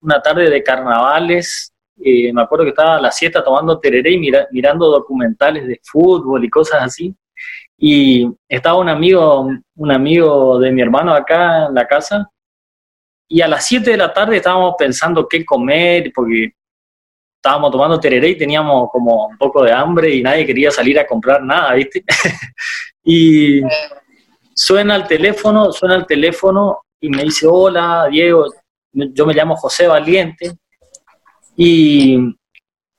[0.00, 4.18] una tarde de carnavales, eh, me acuerdo que estaba a la siesta tomando tereré y
[4.18, 7.14] mirando documentales de fútbol y cosas así,
[7.76, 12.30] y estaba un amigo, un amigo de mi hermano acá en la casa,
[13.28, 16.52] y a las 7 de la tarde estábamos pensando qué comer, porque
[17.36, 21.06] estábamos tomando tereré y teníamos como un poco de hambre y nadie quería salir a
[21.06, 22.04] comprar nada, ¿viste?
[23.04, 23.62] y
[24.54, 28.46] suena el teléfono, suena el teléfono y me dice, hola, Diego,
[28.92, 30.52] yo me llamo José Valiente
[31.56, 32.18] y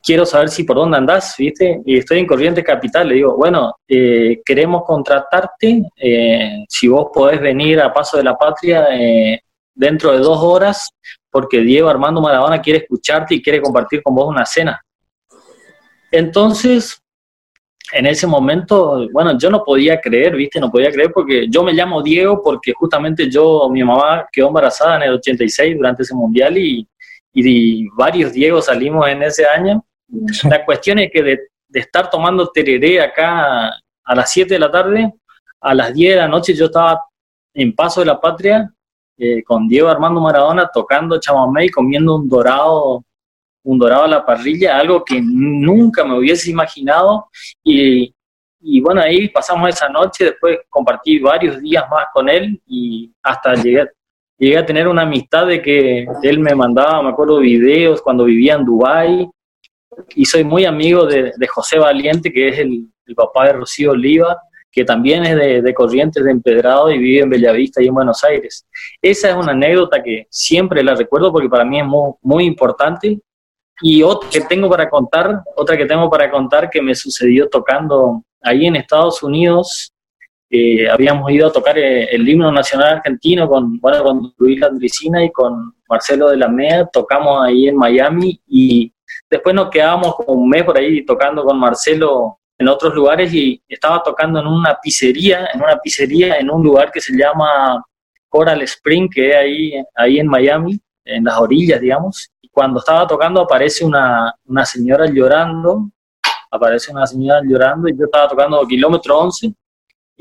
[0.01, 1.81] quiero saber si por dónde andás, ¿viste?
[1.85, 7.39] Y estoy en Corrientes Capital, le digo, bueno, eh, queremos contratarte, eh, si vos podés
[7.39, 9.41] venir a Paso de la Patria eh,
[9.73, 10.89] dentro de dos horas
[11.33, 14.79] porque Diego Armando Maradona quiere escucharte y quiere compartir con vos una cena.
[16.11, 17.01] Entonces,
[17.91, 20.59] en ese momento, bueno, yo no podía creer, ¿viste?
[20.59, 24.97] No podía creer porque yo me llamo Diego porque justamente yo, mi mamá quedó embarazada
[24.97, 26.87] en el 86 durante ese mundial y,
[27.33, 29.83] y varios Diego salimos en ese año.
[30.49, 33.69] La cuestión es que de, de estar tomando tereré acá
[34.03, 35.13] a las 7 de la tarde,
[35.61, 37.03] a las 10 de la noche yo estaba
[37.53, 38.71] en Paso de la Patria
[39.17, 43.03] eh, con Diego Armando Maradona tocando chamamé y comiendo un dorado,
[43.63, 47.29] un dorado a la parrilla, algo que nunca me hubiese imaginado.
[47.63, 48.13] Y,
[48.59, 53.53] y bueno, ahí pasamos esa noche, después compartí varios días más con él y hasta
[53.55, 53.87] llegué,
[54.37, 58.55] llegué a tener una amistad de que él me mandaba, me acuerdo, videos cuando vivía
[58.55, 59.29] en Dubái
[60.15, 63.91] y soy muy amigo de, de José Valiente, que es el, el papá de Rocío
[63.91, 64.37] Oliva,
[64.73, 68.65] que también es de, Corrientes de Empedrado y vive en Bellavista y en Buenos Aires.
[68.99, 73.19] Esa es una anécdota que siempre la recuerdo porque para mí es muy, importante.
[73.81, 78.23] Y otra que tengo para contar, otra que tengo para contar que me sucedió tocando
[78.41, 79.92] ahí en Estados Unidos,
[80.91, 85.31] habíamos ido a tocar eh, el himno nacional argentino con, bueno, con Luis Landricina y
[85.31, 88.93] con Marcelo de la Mea, tocamos ahí en Miami y
[89.29, 93.61] después nos quedábamos como un mes por ahí tocando con Marcelo en otros lugares y
[93.67, 97.83] estaba tocando en una pizzería, en una pizzería en un lugar que se llama
[98.29, 102.29] Coral Spring, que es ahí, ahí en Miami, en las orillas, digamos.
[102.41, 105.89] Y cuando estaba tocando aparece una, una señora llorando,
[106.51, 109.53] aparece una señora llorando y yo estaba tocando kilómetro 11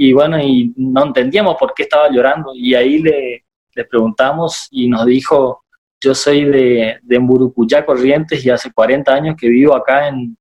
[0.05, 4.89] y bueno, y no entendíamos por qué estaba llorando y ahí le, le preguntamos y
[4.89, 5.63] nos dijo,
[6.01, 10.37] yo soy de, de Mburucuyá, Corrientes, y hace 40 años que vivo acá en,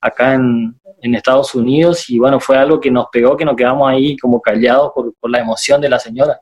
[0.00, 3.88] acá en, en, Estados Unidos y bueno, fue algo que nos pegó, que nos quedamos
[3.88, 6.40] ahí como callados por, por la emoción de la señora.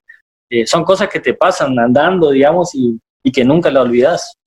[0.48, 4.38] Eh, son cosas que te pasan andando, digamos, y, y que nunca la olvidas.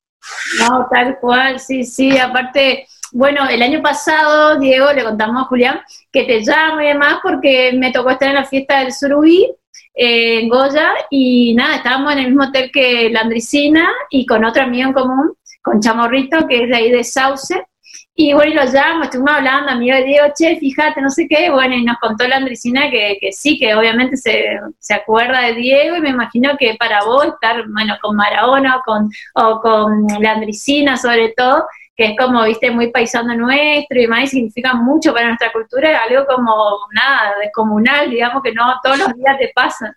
[0.57, 5.81] No, tal cual, sí, sí, aparte, bueno, el año pasado, Diego, le contamos a Julián
[6.11, 9.47] que te llamo y demás porque me tocó estar en la fiesta del Surubí
[9.93, 14.63] eh, en Goya y nada, estábamos en el mismo hotel que Landricina y con otro
[14.63, 17.65] amigo en común, con Chamorrito, que es de ahí de Sauce.
[18.13, 21.49] Y bueno, y lo llamo, estuvimos hablando, amigo de Diego, che, fíjate, no sé qué,
[21.49, 25.55] bueno, y nos contó la Andricina que, que sí, que obviamente se, se, acuerda de
[25.55, 30.07] Diego, y me imagino que para vos estar, bueno, con Maradona o con, o con
[30.19, 31.65] la Andricina sobre todo,
[32.01, 36.01] que es como, viste, muy paisano nuestro y más, y significa mucho para nuestra cultura,
[36.01, 36.51] algo como,
[36.93, 39.95] nada, descomunal, digamos, que no todos los días te pasa.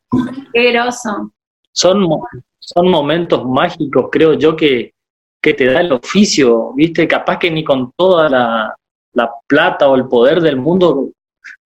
[0.53, 1.33] Qué groso.
[1.73, 2.07] Son,
[2.59, 4.93] son momentos mágicos, creo yo, que,
[5.41, 8.77] que te da el oficio, viste, capaz que ni con toda la,
[9.15, 11.09] la plata o el poder del mundo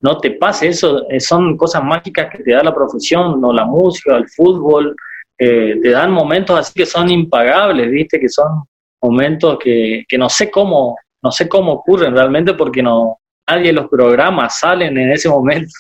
[0.01, 3.65] no te pase eso, eh, son cosas mágicas que te da la profesión, o la
[3.65, 4.95] música, el fútbol,
[5.37, 8.68] eh, te dan momentos así que son impagables, viste, que son
[9.03, 13.19] momentos que, que no sé cómo, no sé cómo ocurren realmente porque no,
[13.49, 15.73] nadie los programas salen en ese momento.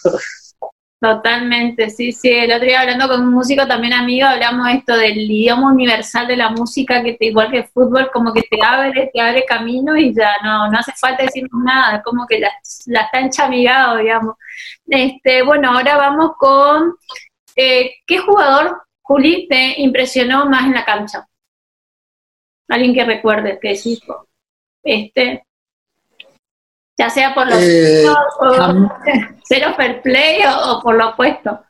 [1.00, 2.28] Totalmente, sí, sí.
[2.28, 6.36] El otro día hablando con un músico también amigo, hablamos esto del idioma universal de
[6.36, 10.12] la música, que igual que el fútbol, como que te abre, te abre camino y
[10.12, 12.50] ya no, no hace falta decir nada, como que la,
[12.86, 14.34] la está enchamigado, digamos.
[14.88, 16.94] Este, bueno, ahora vamos con
[17.60, 21.26] eh, ¿qué jugador, Juli, te impresionó más en la cancha?
[22.68, 24.00] Alguien que recuerde que decís,
[24.82, 25.42] este,
[26.98, 28.04] ya sea por los eh,
[29.44, 31.60] cero fair play o, por lo opuesto.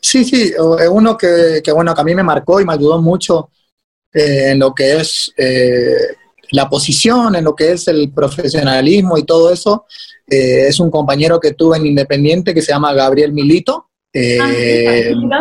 [0.00, 3.00] Sí, sí, es uno que, que, bueno, que a mí me marcó y me ayudó
[3.00, 3.50] mucho
[4.12, 6.16] eh, en lo que es eh,
[6.50, 9.86] la posición, en lo que es el profesionalismo y todo eso.
[10.26, 13.90] Eh, es un compañero que tuve en Independiente que se llama Gabriel Milito,
[14.40, 14.52] ah,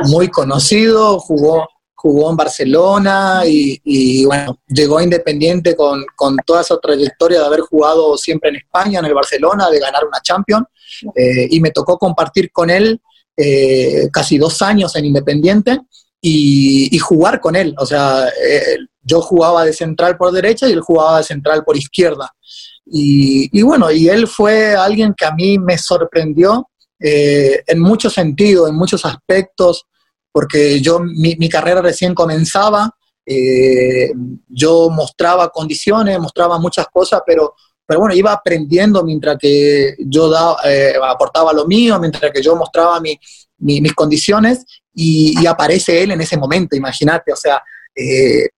[0.08, 1.68] muy conocido, jugó
[2.02, 7.60] jugó en Barcelona y, bueno, llegó a Independiente con, con, toda esa trayectoria de haber
[7.60, 10.66] jugado siempre en España, en el Barcelona, de ganar una Champions,
[11.14, 13.02] eh, y me tocó compartir con él
[13.36, 15.82] eh, casi dos años en Independiente
[16.22, 17.76] y, jugar con él.
[17.78, 21.76] O sea, eh, yo jugaba de central por derecha y él jugaba de central por
[21.76, 22.34] izquierda.
[22.86, 26.70] Y, y bueno, y él fue alguien que a mí me sorprendió
[27.02, 29.86] en muchos sentidos, en muchos aspectos
[30.32, 34.12] porque yo, mi, mi carrera recién comenzaba, eh,
[34.48, 37.56] yo mostraba condiciones, mostraba muchas cosas, pero,
[37.86, 42.56] pero bueno, iba aprendiendo mientras que yo da, eh, aportaba lo mío, mientras que yo
[42.56, 43.20] mostraba mi,
[43.60, 47.62] mi, mis condiciones y, y, aparece él en ese momento, imagínate, o sea,
[47.96, 48.50] eh,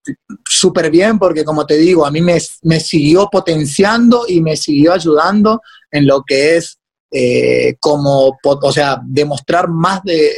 [0.47, 4.93] súper bien porque como te digo, a mí me, me, siguió potenciando y me siguió
[4.93, 6.77] ayudando en lo que es
[7.11, 10.31] eh, como, o sea, demostrar más de,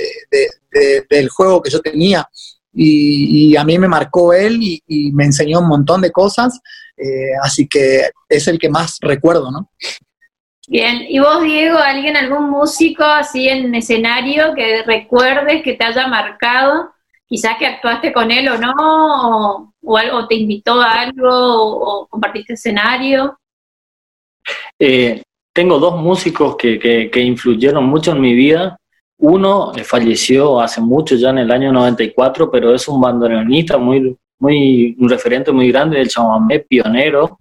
[1.10, 2.28] del juego que yo tenía.
[2.74, 6.60] Y, a mí me marcó él y, me enseñó un montón de cosas,
[6.98, 9.70] eh, así que es el que más recuerdo, ¿no?
[10.68, 16.08] Bien, ¿y vos, Diego, alguien, algún músico así en escenario que recuerdes que te haya
[16.08, 16.94] marcado?
[17.28, 22.54] Quizás que actuaste con él o no, o, algo, te invitó a algo, o, compartiste
[22.54, 23.38] escenario.
[24.80, 25.22] Eh,
[25.54, 28.78] tengo dos músicos que, que, que, influyeron mucho en mi vida.
[29.20, 34.18] Uno eh, falleció hace mucho, ya en el año 94, pero es un bandoneonista muy,
[34.40, 37.38] muy, un referente muy grande del chamamé pionero,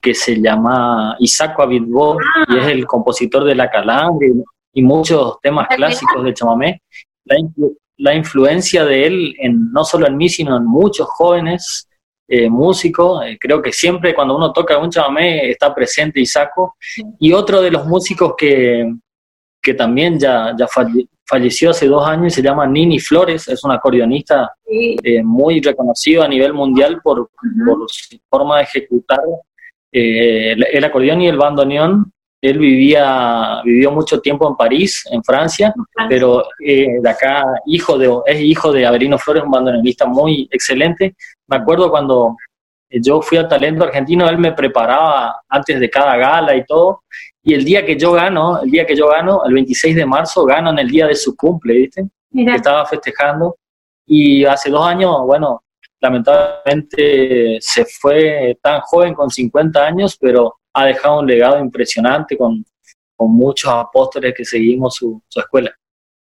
[0.00, 2.16] que se llama Isaac Abidbo,
[2.48, 6.80] y es el compositor de La Calandra y, y muchos temas clásicos del chamamé.
[7.24, 7.36] La,
[7.96, 11.88] la, influencia de él, en, no solo en mí, sino en muchos jóvenes
[12.28, 16.76] eh, músico, eh, creo que siempre cuando uno toca un chamamé está presente Isaco,
[17.20, 18.92] y otro de los músicos que,
[19.62, 20.66] que también ya, ya
[21.24, 26.28] falleció hace dos años se llama Nini Flores, es una acordeonista eh, muy reconocido a
[26.28, 27.30] nivel mundial por,
[27.64, 29.20] por su forma de ejecutar
[29.92, 32.12] el, el, acordeón y el bandoneón.
[32.50, 35.74] Él vivía, vivió mucho tiempo en París, en Francia,
[36.08, 41.16] pero eh, de acá hijo de, es hijo de Averino Flores, un bandoneonista muy excelente.
[41.48, 42.36] Me acuerdo cuando,
[42.90, 47.02] yo fui al talento argentino, él me preparaba antes de cada gala y todo,
[47.42, 50.44] y el día que yo gano, el día que yo gano, el 26 de marzo,
[50.44, 52.06] gano en el día de su cumple, ¿viste?
[52.32, 53.56] Que estaba festejando,
[54.06, 55.62] y hace dos años, bueno,
[56.00, 62.62] lamentablemente se fue tan joven con 50 años, pero ha dejado un legado impresionante con,
[63.16, 65.72] con muchos apóstoles que seguimos su, su escuela.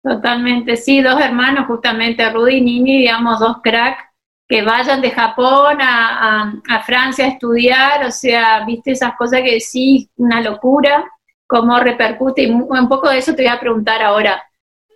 [0.04, 4.04] Totalmente, sí, dos hermanos, justamente Rudy y Nini, digamos, dos cracks
[4.48, 10.10] que vayan de Japón a, Francia a estudiar, o sea, viste esas cosas que sí,
[10.18, 11.04] una locura,
[11.48, 14.44] cómo repercute, y un poco de eso te voy a preguntar ahora,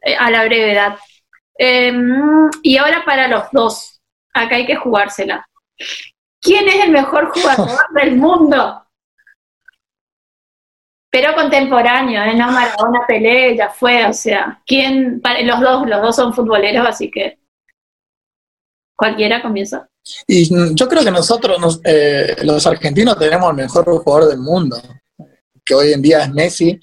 [0.04, 0.98] eh, a la brevedad.
[1.58, 4.02] Em, y ahora para los dos,
[4.34, 5.48] acá hay que jugársela.
[6.42, 8.87] ¿Quién es el mejor jugador del mundo?
[11.20, 12.36] Pero contemporáneo, ¿eh?
[12.36, 15.20] no Maradona, Pelé, ya fue, o sea, ¿quién?
[15.46, 17.40] Los dos, los dos son futboleros, así que
[18.96, 19.90] cualquiera comienza.
[20.28, 24.80] Y yo creo que nosotros, eh, los argentinos, tenemos el mejor jugador del mundo,
[25.66, 26.80] que hoy en día es Messi,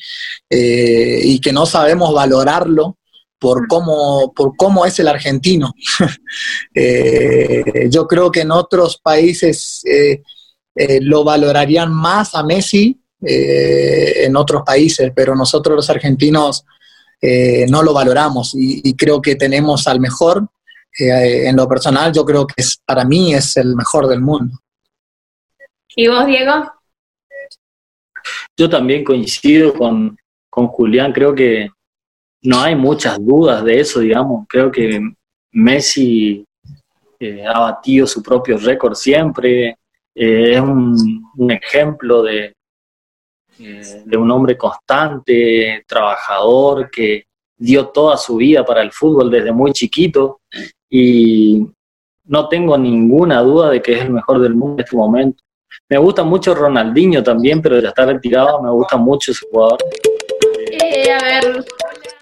[0.51, 2.99] eh, y que no sabemos valorarlo
[3.39, 3.67] por mm.
[3.69, 5.73] cómo, por cómo es el argentino.
[6.75, 9.85] Eh, yo creo que en otros países
[11.03, 16.65] lo valorarían más a Messi en otros países, pero nosotros los argentinos
[17.69, 20.47] no lo valoramos y, y creo que tenemos al mejor
[20.99, 24.57] eh, en lo personal yo creo que es, para mí es el mejor del mundo.
[25.97, 26.73] ¿Y vos, Diego?
[28.57, 30.17] Yo también coincido con,
[30.51, 31.69] Julián, creo que
[32.43, 34.47] no hay muchas dudas de eso, digamos.
[34.49, 35.01] Creo que
[35.51, 36.45] Messi
[37.19, 39.71] eh, ha batido su propio récord siempre,
[40.15, 42.55] eh, es un, un, ejemplo de,
[43.59, 47.27] de un hombre constante, trabajador, que
[47.57, 50.41] dio toda su vida para el fútbol desde muy chiquito
[50.91, 51.67] y
[52.25, 55.43] no tengo ninguna duda de que es el mejor del mundo en este momento.
[55.89, 59.79] Me gusta mucho Ronaldinho también, pero ya está retirado, me gusta mucho ese jugador.
[60.71, 61.65] Eh, a ver,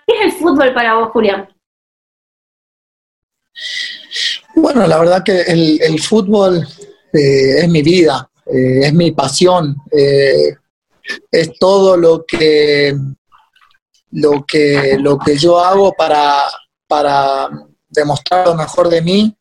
[0.06, 1.48] ¿qué es el fútbol para vos, Julián?
[4.54, 6.66] Bueno, la verdad que el, fútbol
[7.12, 9.76] eh, es mi vida, eh, es mi pasión,
[11.30, 12.94] es todo lo que,
[14.12, 16.36] lo que, lo que yo hago para,
[16.86, 17.48] para
[17.88, 19.36] demostrar lo mejor de mí.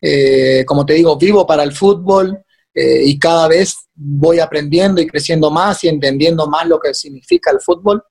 [0.00, 2.44] Eh, como te digo, vivo para el fútbol
[2.74, 7.50] eh, y cada vez voy aprendiendo y creciendo más y entendiendo más lo que significa
[7.50, 8.02] el fútbol.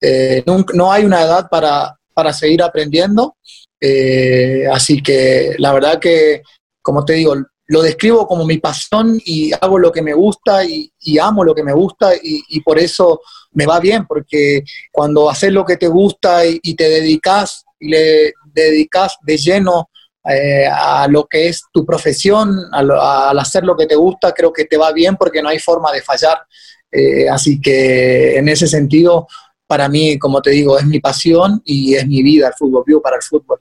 [0.00, 3.36] Eh, no, hay una edad para, para seguir aprendiendo,
[4.72, 6.42] así que la verdad que,
[6.82, 7.34] como te digo,
[7.68, 10.90] lo describo como mi pasión y hago lo que me gusta y,
[11.20, 13.20] amo lo que me gusta y, por eso
[13.52, 14.62] me va bien, porque
[14.92, 19.90] cuando haces lo que te gusta y, te dedicas y le dedicas de lleno
[20.28, 24.64] eh, a lo que es tu profesión, al hacer lo que te gusta, creo que
[24.64, 26.38] te va bien porque no hay forma de fallar.
[26.90, 29.26] Eh, así que en ese sentido,
[29.66, 33.02] para mí, como te digo, es mi pasión y es mi vida el fútbol, vivo
[33.02, 33.60] para el fútbol.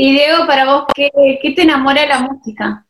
[0.00, 1.10] Y Diego, para vos, ¿qué,
[1.56, 2.86] te enamora la música?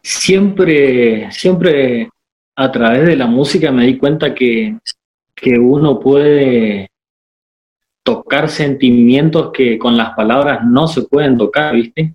[0.00, 2.08] Siempre, siempre
[2.54, 4.76] a través de la música me di cuenta que
[5.34, 6.90] que uno puede
[8.04, 12.14] tocar sentimientos que con las palabras no se pueden tocar, ¿viste?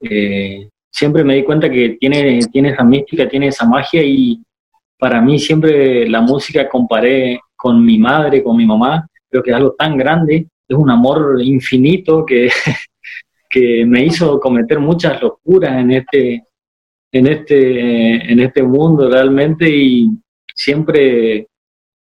[0.00, 4.42] Eh, siempre me di cuenta que tiene, tiene esa mística, tiene esa magia y
[4.98, 9.56] para mí siempre la música comparé con mi madre, con mi mamá, creo que es
[9.56, 12.48] algo tan grande, es un amor infinito que,
[13.50, 16.44] que me hizo cometer muchas locuras en este,
[17.10, 20.10] en este, en este mundo realmente y
[20.54, 21.48] siempre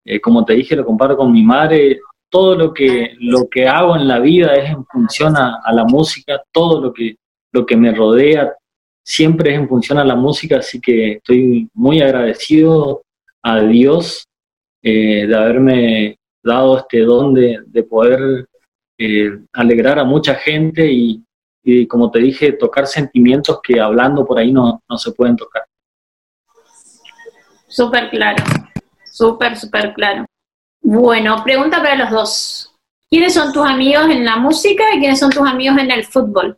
[0.05, 1.99] eh, como te dije, lo comparo con mi madre.
[2.29, 6.41] Todo lo que, lo que hago en la vida es en función a, la música,
[6.51, 7.15] todo lo que,
[7.51, 8.53] lo que me rodea
[9.05, 13.03] siempre es en función a la música, así que estoy muy agradecido
[13.43, 14.25] a Dios
[14.81, 18.47] eh, de haberme dado este don de, poder
[18.97, 21.23] eh, alegrar a mucha gente y,
[21.63, 25.63] y, como te dije, tocar sentimientos que hablando por ahí no, no se pueden tocar.
[27.67, 28.43] Súper claro.
[29.05, 30.25] Súper, súper claro.
[30.81, 32.73] Bueno, pregunta para los dos.
[33.09, 36.57] ¿Quiénes son tus amigos en la música y quiénes son tus amigos en el fútbol?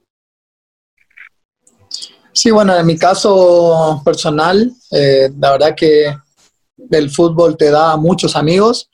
[2.31, 6.15] Sí, bueno, en mi caso personal, eh, la verdad que
[6.91, 8.89] el fútbol te da muchos amigos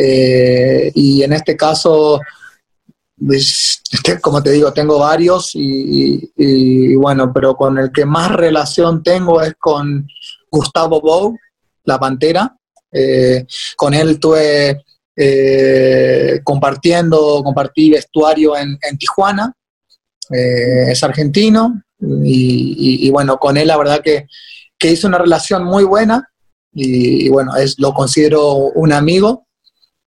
[0.00, 2.20] eh, y en este caso,
[3.16, 3.82] pues,
[4.20, 9.54] como te digo, tengo varios y, bueno, pero con el que más relación tengo es
[9.58, 10.06] con
[10.50, 11.36] Gustavo Bou,
[11.84, 12.56] la Pantera,
[12.92, 13.44] eh,
[13.76, 14.84] con él estuve
[15.16, 19.52] eh, compartiendo, compartí vestuario en, Tijuana
[20.30, 21.82] es argentino
[22.22, 24.26] y, bueno, con él la verdad que,
[24.78, 26.28] que hice una relación muy buena
[26.72, 29.47] y, bueno, es, lo considero un amigo.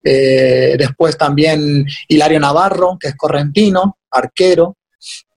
[0.02, 4.76] Eh, después también Hilario Navarro, que es correntino, arquero.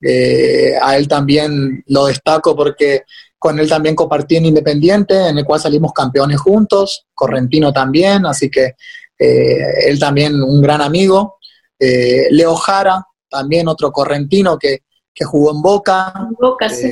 [0.02, 3.04] Eh, a él también lo destaco porque
[3.38, 8.50] con él también compartí en Independiente, en el cual salimos campeones juntos, correntino también, así
[8.50, 8.74] que
[9.18, 11.38] él también un gran amigo.
[11.80, 14.84] Leo Jara, también otro correntino que,
[15.14, 16.14] que jugó en Boca.
[16.40, 16.90] Boca, sí.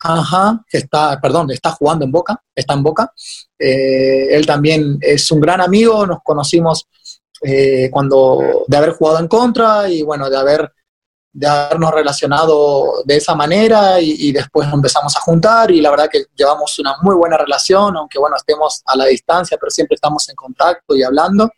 [0.00, 3.12] Ajá, que está, perdón, está jugando en Boca, está en Boca.
[3.58, 6.86] Eh, él también es un gran amigo, nos conocimos
[7.42, 10.72] eh, cuando de haber jugado en contra y bueno, de haber
[11.32, 16.08] de habernos relacionado de esa manera y, y, después empezamos a juntar y la verdad
[16.10, 20.26] que llevamos una muy buena relación, aunque bueno, estemos a la distancia, pero siempre estamos
[20.30, 21.50] en contacto y hablando.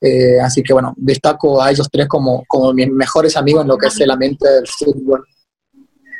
[0.00, 3.78] Eh, así que bueno, destaco a ellos tres como, como mis mejores amigos en lo
[3.78, 5.24] que es el ambiente del fútbol.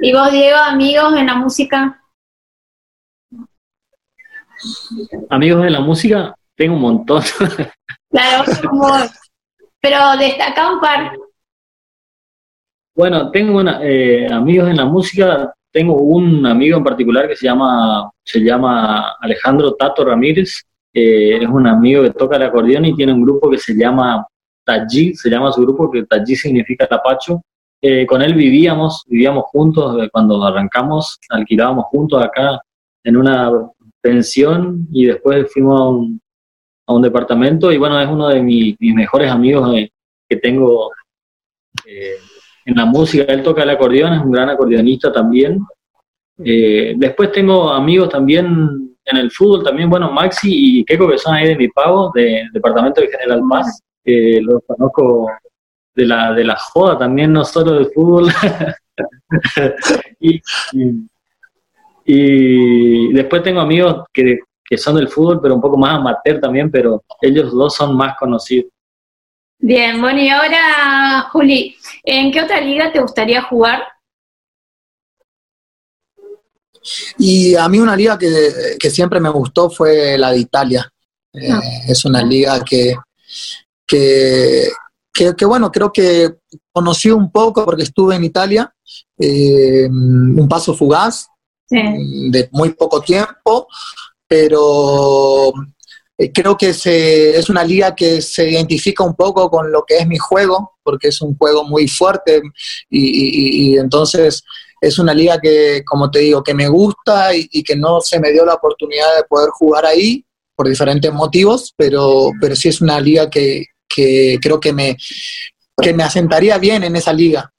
[0.03, 2.03] ¿Y vos, Diego, amigos en la música?
[5.28, 7.22] Amigos en la música, tengo un montón.
[8.12, 8.88] Claro, como,
[9.80, 11.12] pero destaca un par.
[12.92, 17.46] Bueno, tengo una, eh, amigos en la música, tengo un amigo en particular que se
[17.46, 23.12] llama, se llama Alejandro Tato Ramírez, es un amigo que toca el acordeón y tiene
[23.12, 24.26] un grupo que se llama
[24.64, 27.40] Taji, se llama su grupo, que Taji significa tapacho.
[27.83, 32.61] Eh, con él vivíamos, vivíamos juntos, eh, cuando arrancamos alquilábamos juntos acá
[33.03, 33.51] en una
[34.03, 36.20] pensión y después fuimos a un,
[36.87, 39.91] a un departamento y bueno, es uno de mis, mejores amigos eh,
[40.28, 40.91] que tengo
[42.66, 43.24] en la música.
[43.33, 45.61] Él toca el acordeón, es un gran acordeonista también.
[46.37, 51.49] después tengo amigos también en el fútbol también, bueno, Maxi y Keiko, que son ahí
[51.49, 55.31] de mi pago, del departamento de General Paz, los conozco
[55.95, 58.32] de la, de la joda también, no solo del fútbol.
[60.20, 60.41] y,
[62.05, 66.70] y, después tengo amigos que, que son del fútbol, pero un poco más amateur también,
[66.70, 68.70] pero ellos dos son más conocidos.
[69.59, 73.82] Bien, bueno, y ahora, Juli, ¿en qué otra liga te gustaría jugar?
[77.18, 80.91] Y a mí una liga que, siempre me gustó fue la de Italia.
[81.32, 81.61] Eh, ah.
[81.86, 82.95] Es una liga que,
[83.86, 84.68] que,
[85.47, 86.35] bueno, creo que
[86.73, 88.73] conocí un poco porque estuve en Italia,
[89.19, 91.27] eh, un paso fugaz,
[91.69, 93.69] de muy poco tiempo,
[94.27, 95.53] pero
[96.19, 99.99] eh, creo que se, es una liga que se identifica un poco con lo que
[99.99, 102.43] es mi juego, porque es un juego muy fuerte
[102.89, 104.43] y entonces
[104.81, 108.33] es una liga que, como te digo, que me gusta y, que no se me
[108.33, 110.25] dio la oportunidad de poder jugar ahí
[110.57, 114.97] por diferentes motivos, pero, pero sí es una liga que, creo que me,
[115.80, 117.51] que me asentaría bien en esa liga.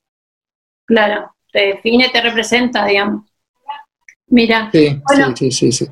[0.86, 3.26] Claro, te define, te representa, digamos.
[4.28, 4.70] Mira.
[4.72, 5.02] Sí,
[5.36, 5.88] sí, sí, sí,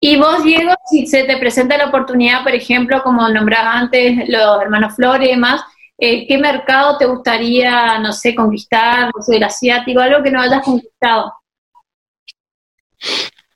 [0.00, 4.60] Y vos, Diego, si se te presenta la oportunidad, por ejemplo, como nombrabas antes los
[4.60, 5.62] hermanos Flores y demás,
[5.98, 10.40] eh, ¿qué mercado te gustaría, no sé, conquistar, no sé, el asiático, algo que no
[10.40, 11.32] hayas conquistado?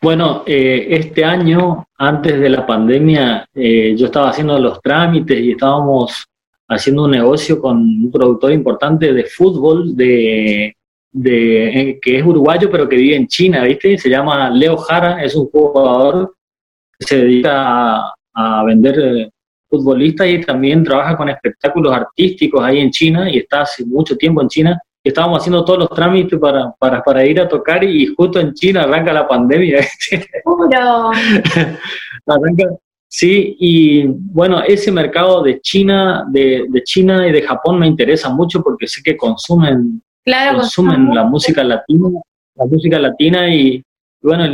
[0.03, 5.51] Bueno, eh, este año, antes de la pandemia, eh, yo estaba haciendo los trámites y
[5.51, 6.27] estábamos
[6.69, 10.75] haciendo un negocio con un productor importante de fútbol de,
[11.13, 13.99] de, que es uruguayo pero que vive en China, ¿viste?
[13.99, 16.35] Se llama Leo Jara, es un jugador
[16.99, 19.31] que se dedica a, a vender
[19.69, 24.41] futbolista y también trabaja con espectáculos artísticos ahí en China y está hace mucho tiempo
[24.41, 24.81] en China.
[25.03, 28.83] Estábamos haciendo todos los trámites para, para, para ir a tocar y justo en China
[28.83, 29.79] arranca la pandemia.
[32.27, 32.65] arranca,
[33.09, 38.29] sí, y bueno, ese mercado de China, de, de, China y de Japón me interesa
[38.29, 40.03] mucho porque sé que consumen,
[40.53, 42.09] consumen la música latina,
[42.57, 43.83] la música latina y,
[44.23, 44.45] bueno,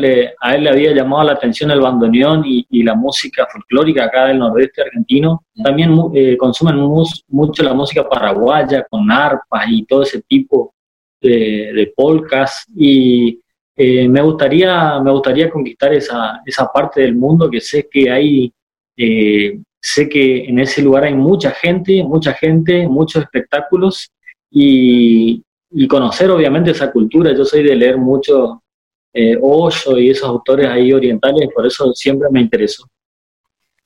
[0.41, 4.39] a él le había llamado la atención el bandoneón y, la música folclórica acá del
[4.39, 5.45] nordeste argentino.
[5.63, 10.73] También eh, consumen mucho la música paraguaya con arpas y todo ese tipo
[11.21, 12.65] de, polcas.
[12.77, 13.41] Y
[13.77, 18.53] eh, me, gustaría, me gustaría conquistar esa, esa parte del mundo que sé que hay,
[18.97, 24.13] eh, sé que en ese lugar hay mucha gente, mucha gente, muchos espectáculos
[24.49, 25.43] y,
[25.73, 27.35] y conocer obviamente esa cultura.
[27.35, 28.63] Yo soy de leer mucho
[29.17, 29.39] eh,
[29.97, 32.87] y esos autores ahí orientales, por eso siempre me interesó.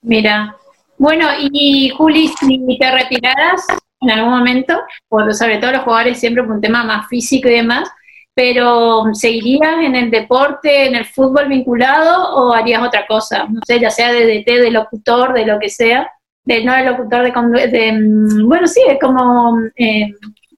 [0.02, 0.56] Mira,
[0.98, 3.64] bueno, y Juli, si te retiraras
[4.00, 7.52] en algún momento, por, sobre todo los jugadores siempre por un tema más físico y
[7.52, 7.88] demás,
[8.34, 13.46] pero ¿seguirías en el deporte, en el fútbol vinculado o harías otra cosa?
[13.48, 16.10] No sé, ya sea de DT, de locutor, de lo que sea,
[16.44, 20.08] de no de locutor, de, de mm, bueno, sí, es como eh,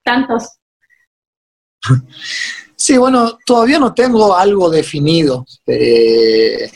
[0.02, 0.58] tantos
[2.84, 6.68] Sí, bueno, todavía no tengo algo definido, eh,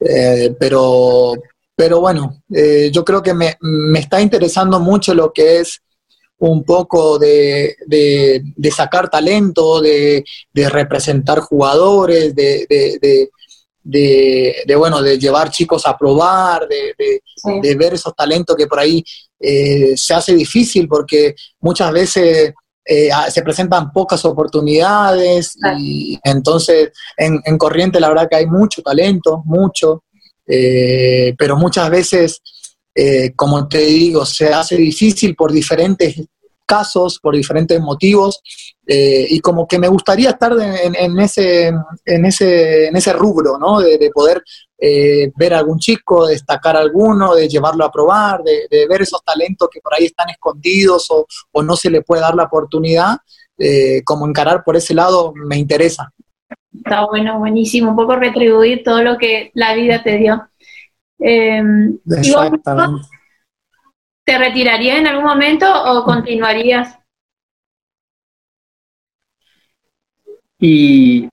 [0.00, 1.34] eh, pero,
[1.76, 5.82] pero bueno, eh, yo creo que me, me, está interesando mucho lo que es
[6.38, 12.66] un poco de, de, sacar talento, de, de, representar jugadores, de,
[13.84, 19.04] de, bueno, de llevar chicos a probar, de, ver esos talentos que por ahí
[19.38, 22.54] eh, se hace difícil porque muchas veces
[22.84, 28.82] eh, se presentan pocas oportunidades y entonces en, en, Corriente la verdad que hay mucho
[28.82, 30.04] talento, mucho,
[30.46, 32.42] eh, pero muchas veces,
[33.36, 36.16] como te digo, se hace difícil por diferentes
[36.72, 38.40] casos, por diferentes motivos,
[38.86, 41.70] eh, y como que me gustaría estar en, ese,
[42.06, 43.80] en, ese, en ese rubro, ¿no?
[43.80, 44.42] De, poder
[44.78, 49.22] eh, ver a algún chico, destacar a alguno, de llevarlo a probar, de, ver esos
[49.22, 53.18] talentos que por ahí están escondidos o, o no se le puede dar la oportunidad,
[53.58, 56.10] eh, como encarar por ese lado me interesa.
[56.74, 60.48] Está bueno, buenísimo, un poco retribuir todo lo que la vida te dio.
[61.18, 63.06] Exactamente.
[64.24, 66.98] ¿Te retirarías en algún momento o continuarías?
[70.58, 71.28] Y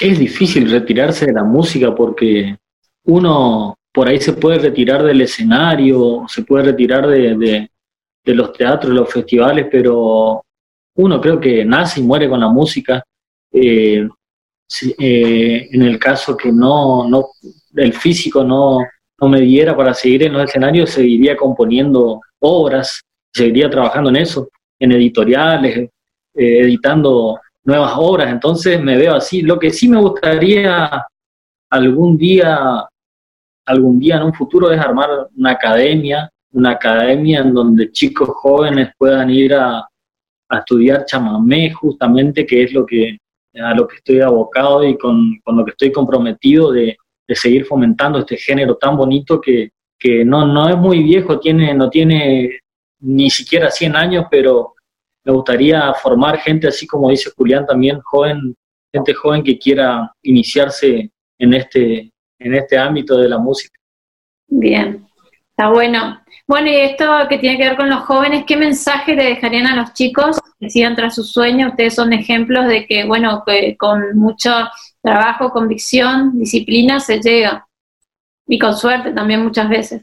[0.00, 2.56] es difícil retirarse de la música porque
[3.04, 7.70] uno por ahí se puede retirar del escenario, se puede retirar de,
[8.24, 10.42] los teatros, de los festivales, pero
[10.96, 13.02] uno creo que nace y muere con la música.
[13.50, 14.06] Eh,
[14.98, 17.28] eh, en el caso que no, no,
[17.76, 18.78] el físico no,
[19.22, 23.02] no me diera para seguir en los escenarios, seguiría componiendo obras,
[23.32, 24.48] seguiría trabajando en eso,
[24.80, 25.90] en editoriales, eh,
[26.34, 29.42] editando nuevas obras, entonces me veo así.
[29.42, 31.06] Lo que sí me gustaría
[31.70, 32.84] algún día,
[33.64, 38.90] algún día en un futuro es armar una academia, una academia en donde chicos jóvenes
[38.98, 39.86] puedan ir a,
[40.48, 43.18] a estudiar chamamé justamente, que es lo que
[43.54, 46.96] a lo que estoy abocado y con, con lo que estoy comprometido de,
[47.32, 51.72] de seguir fomentando este género tan bonito que, que no, no es muy viejo, tiene,
[51.72, 52.60] no tiene
[53.00, 54.74] ni siquiera 100 años, pero
[55.24, 58.54] me gustaría formar gente así como dice Julián también, joven,
[58.92, 63.74] gente joven que quiera iniciarse en este, en este ámbito de la música.
[64.48, 65.06] Bien,
[65.50, 66.20] está bueno.
[66.46, 69.76] Bueno, y esto que tiene que ver con los jóvenes, ¿qué mensaje le dejarían a
[69.76, 71.70] los chicos que sigan tras sus sueños?
[71.70, 74.52] Ustedes son ejemplos de que, bueno, que con mucho
[75.02, 77.66] trabajo, convicción, disciplina se llega.
[78.46, 80.02] Y con suerte también muchas veces.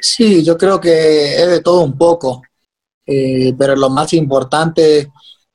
[0.00, 2.42] Sí, yo creo que es de todo un poco,
[3.06, 5.10] eh, pero lo más importante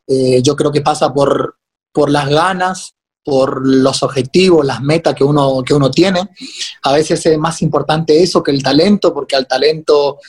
[0.08, 1.58] eh, yo creo que pasa por,
[1.91, 6.30] por las ganas, por los objetivos, las metas que uno, que uno tiene.
[6.84, 10.20] A veces es más importante eso que el talento, porque al talento,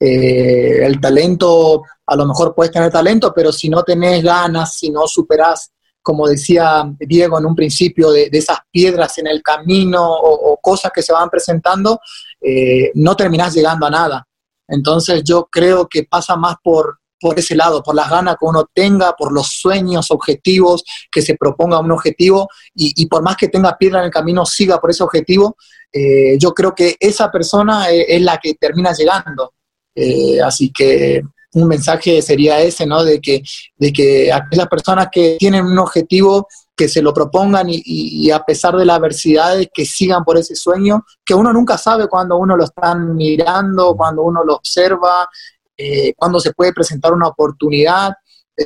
[0.00, 4.90] eh, el talento, a lo mejor puedes tener talento, pero si no tenés ganas, si
[4.90, 5.72] no superás
[6.08, 11.02] como decía Diego en un principio, de, esas piedras en el camino o, cosas que
[11.02, 12.00] se van presentando,
[12.40, 14.26] eh, no terminás llegando a nada.
[14.66, 18.64] Entonces yo creo que pasa más por, por ese lado, por las ganas que uno
[18.72, 20.82] tenga, por los sueños, objetivos,
[21.12, 24.80] que se proponga un objetivo y, por más que tenga piedra en el camino, siga
[24.80, 25.58] por ese objetivo.
[25.92, 29.52] Eh, yo creo que esa persona es, es la que termina llegando.
[29.94, 31.20] Eh, así que
[31.54, 33.02] un mensaje sería ese, ¿no?
[33.04, 33.42] De que,
[33.76, 36.46] de que aquellas personas que tienen un objetivo,
[36.76, 41.04] que se lo propongan y, a pesar de las adversidades, que sigan por ese sueño,
[41.24, 45.28] que uno nunca sabe cuando uno lo están mirando, cuando uno lo observa,
[45.76, 48.12] eh, cuando se puede presentar una oportunidad.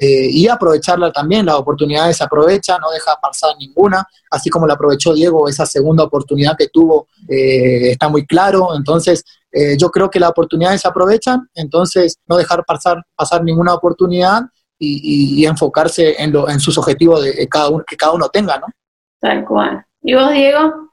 [0.01, 4.73] Eh, y aprovecharla también, las oportunidades se aprovechan, no deja pasar ninguna, así como la
[4.73, 10.09] aprovechó Diego, esa segunda oportunidad que tuvo eh, está muy claro, entonces eh, yo creo
[10.09, 14.45] que las oportunidades se aprovechan, entonces no dejar pasar, pasar ninguna oportunidad
[14.79, 18.67] y, enfocarse en, lo, en sus objetivos de, cada uno, que cada uno tenga, ¿no?
[19.21, 19.85] Tal cual.
[20.03, 20.91] ¿Y vos, Diego?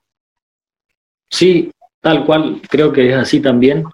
[1.27, 3.85] Sí, tal cual, creo que es así también.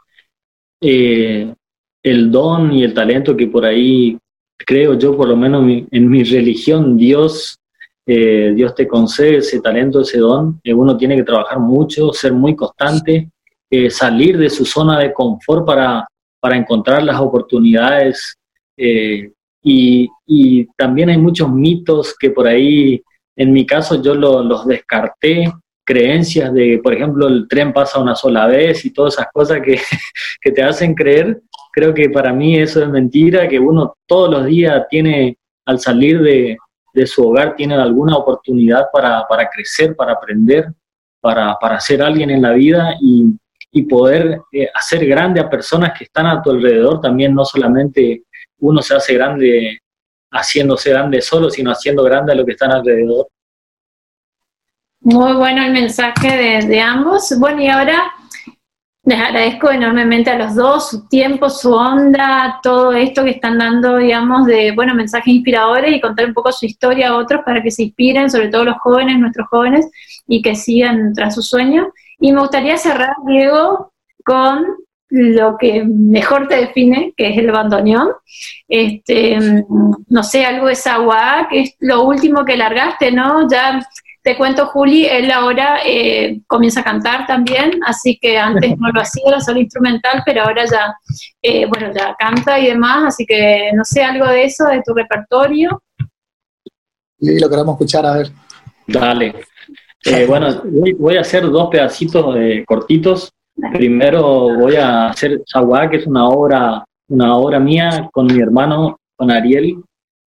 [0.81, 1.55] el
[2.03, 4.17] don y el talento que por ahí
[4.57, 7.59] creo yo, por lo menos en mi religión, Dios,
[8.07, 10.59] eh, Dios te concede ese talento, ese don.
[10.63, 13.29] Eh, uno tiene que trabajar mucho, ser muy constante,
[13.69, 16.07] eh, salir de su zona de confort para,
[16.39, 18.35] para encontrar las oportunidades.
[18.77, 23.01] Y, y, también hay muchos mitos que por ahí,
[23.35, 25.51] en mi caso, yo los descarté
[25.83, 29.79] creencias de, por ejemplo, el tren pasa una sola vez y todas esas cosas que,
[30.41, 31.41] que te hacen creer
[31.75, 36.21] creo que para mí eso es mentira, que uno todos los días tiene, al salir
[36.21, 36.57] de,
[37.05, 40.71] su hogar, tiene alguna oportunidad para, crecer, para aprender,
[41.19, 43.37] para, ser alguien en la vida y,
[43.89, 48.23] poder eh, hacer grande a personas que están a tu alrededor, también no solamente
[48.59, 49.79] uno se hace grande
[50.31, 53.27] haciéndose grande solo, sino haciendo grande a lo que están alrededor.
[55.01, 57.37] Muy bueno el mensaje de, de ambos.
[57.37, 58.13] Bueno, y ahora
[59.05, 63.97] les agradezco enormemente a los dos su tiempo, su onda, todo esto que están dando,
[63.97, 67.69] digamos, de, bueno, mensajes inspiradores y contar un poco su historia a otros para que
[67.69, 69.87] se inspiren, sobre todo los jóvenes, nuestros jóvenes,
[70.27, 71.87] y que sigan tras sus sueños.
[72.19, 73.93] Y me gustaría cerrar, Diego,
[74.23, 74.65] con
[75.09, 78.09] lo que mejor te define, que es el bandoneón.
[78.67, 79.37] Este,
[80.09, 80.97] no sé, algo de esa
[81.49, 83.47] que es lo último que largaste, ¿no?
[83.47, 83.87] Ya
[84.25, 89.01] te cuento, Juli, él ahora eh, comienza a cantar también, así que antes no lo
[89.01, 90.95] hacía, era solo instrumental, pero ahora ya,
[91.43, 94.95] eh, bueno, ya canta y demás, así que no sé, algo de eso, de tu
[94.95, 95.79] repertorio.
[97.19, 98.31] Sí, lo queremos escuchar, a ver.
[98.87, 99.35] Dale.
[100.05, 100.63] Eh, bueno,
[100.97, 103.31] voy, a hacer dos pedacitos cortitos.
[103.73, 108.99] Primero voy a hacer Chaguá, que es una obra, una obra mía con mi hermano,
[109.15, 109.83] con Ariel.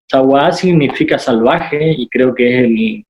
[0.09, 3.05] Chaguá significa salvaje y creo que es el,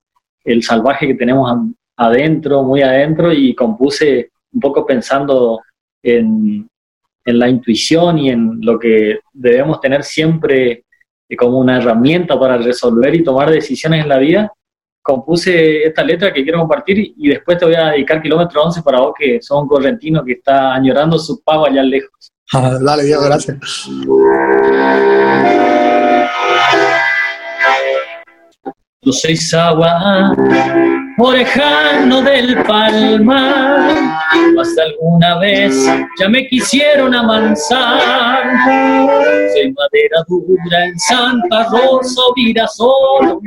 [0.49, 1.51] el salvaje que tenemos
[1.97, 5.61] adentro, muy adentro, y compuse un poco pensando
[6.03, 6.69] en,
[7.25, 10.85] la intuición y en lo que debemos tener siempre
[11.37, 14.51] como una herramienta para resolver y tomar decisiones en la vida,
[15.03, 19.01] compuse esta letra que quiero compartir y después te voy a dedicar kilómetro 11 para
[19.01, 22.33] vos que sos un correntino que está añorando su pago allá lejos.
[22.81, 23.59] Dale, Diego, gracias.
[29.03, 30.35] Yo soy Sagua,
[31.19, 33.93] orejano del palmar,
[34.61, 35.73] hasta alguna vez
[36.19, 38.43] ya me quisieron amansar.
[39.55, 43.41] Soy madera dura en Santa Rosa o solo.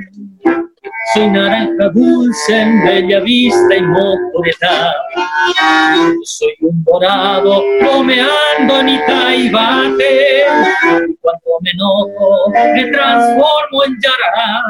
[1.13, 7.61] Soy naranja dulce en bella vista y mojo de Yo soy un dorado
[8.57, 10.45] ando en Itaibate.
[11.07, 14.63] Y cuando me enojo me transformo en yará.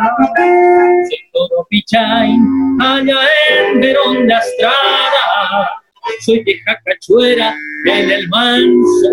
[1.10, 2.46] Soy todo pichain
[2.82, 5.81] allá en Verón de Astrada.
[6.22, 9.10] Soy de Jacachuera en el manso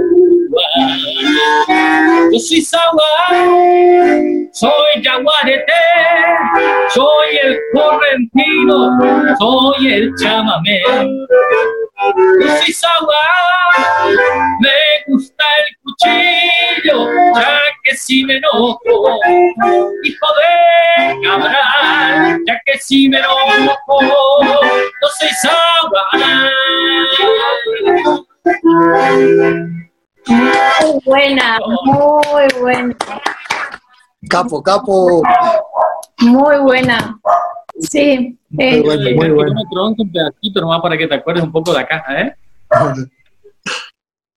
[2.33, 3.03] yo soy Sawa,
[4.53, 5.73] soy Yaguarete,
[6.95, 8.99] soy el correntino,
[9.39, 10.81] soy el chamamé.
[12.41, 13.17] Yo soy Sawa,
[14.61, 14.71] me
[15.07, 18.79] gusta el cuchillo, ya que si me enojo,
[20.05, 26.49] hijo de cabral, ya que si me enojo, yo soy Sawa.
[30.81, 32.97] Muy buena, muy buena.
[34.29, 35.23] Capo, capo.
[36.21, 37.19] Muy buena.
[37.81, 38.39] Sí.
[38.51, 38.83] Muy eh.
[38.85, 39.55] bueno, muy bueno.
[39.99, 42.35] un pedacito nomás para que te acuerdes un poco de la caja, ¿eh?
[42.71, 42.93] Oh,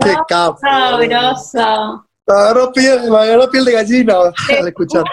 [0.00, 0.58] qué capo.
[0.60, 2.06] Sabroso.
[2.26, 4.14] Me agarró piel, me agarró piel de gallina
[4.60, 5.04] al escuchar.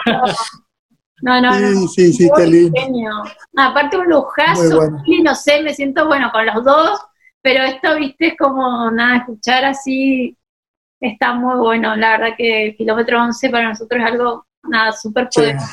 [1.20, 1.88] No, no, no.
[1.88, 2.80] Sí, sí, sí, qué lindo.
[3.56, 5.02] Aparte un lujazo, bueno.
[5.24, 7.00] no sé, me siento bueno con los dos,
[7.42, 10.36] pero esto, viste, es como nada, escuchar así
[11.00, 11.96] está muy bueno.
[11.96, 15.66] La verdad que el kilómetro 11 para nosotros es algo, nada, súper poderoso.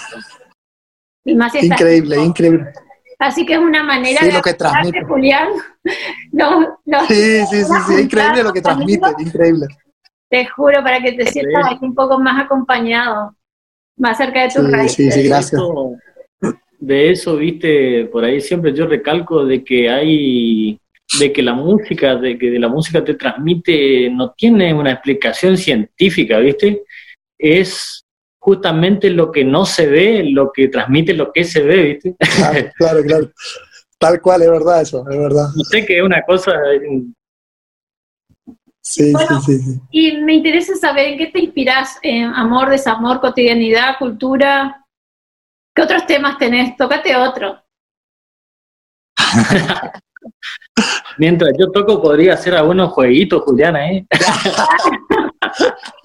[1.26, 2.74] increíble, increíble.
[3.20, 5.04] Así que es una manera de lo que transmite.
[5.04, 5.50] Julián.
[6.32, 9.68] No, no, sí, sí, sí, sí, increíble lo que transmite, increíble.
[10.28, 13.36] Te juro, para que te sientas aquí un poco más acompañado,
[13.98, 15.62] más cerca de tu sí, Sí, sí, gracias.
[16.80, 20.80] De eso, viste, por ahí siempre yo recalco de que hay,
[21.20, 25.56] de que la música, de que de la música te transmite, no tiene una explicación
[25.56, 26.84] científica, viste,
[27.38, 28.05] es
[28.46, 32.16] justamente lo que no se ve, lo que transmite lo que se ve, viste.
[32.38, 33.32] Claro, claro, claro.
[33.98, 35.48] Tal cual, es verdad eso, es verdad.
[35.56, 36.52] No sé que es una cosa
[38.84, 39.12] Sí,
[39.48, 44.86] sí, sí, Y me interesa saber en qué te inspiras, en amor, desamor, cotidianidad, cultura.
[45.76, 46.78] ¿Qué otros temas tenés?
[46.78, 47.64] Tócate otro.
[51.18, 54.06] Mientras yo toco podría hacer algunos jueguitos, Juliana, ¿eh?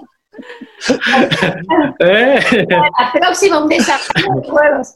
[1.98, 2.66] ¿Eh?
[2.68, 4.94] La próxima, un desafío de juegos.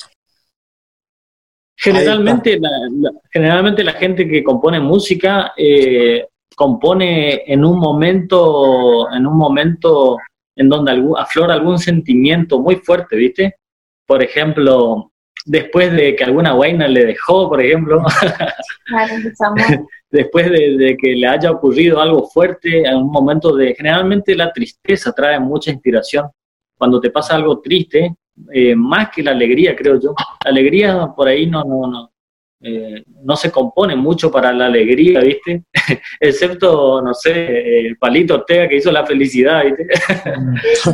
[1.77, 2.71] Generalmente la,
[3.33, 10.19] generalmente la gente que compone música eh, compone en un momento, en un momento
[10.57, 13.57] en donde aflora algún sentimiento muy fuerte, ¿viste?
[14.07, 15.13] Por ejemplo,
[15.45, 18.03] después de que alguna guaina le dejó, por ejemplo,
[20.11, 25.13] después de, que le haya ocurrido algo fuerte, en un momento de, generalmente la tristeza
[25.13, 26.29] trae mucha inspiración.
[26.77, 28.15] Cuando te pasa algo triste,
[28.53, 30.15] eh, más que la alegría, creo yo.
[30.45, 32.11] La alegría por ahí no, no, no,
[32.61, 35.65] eh, no se compone mucho para la alegría, ¿viste?
[36.21, 39.87] Excepto, no sé, el Palito Ortega que hizo la felicidad, ¿viste?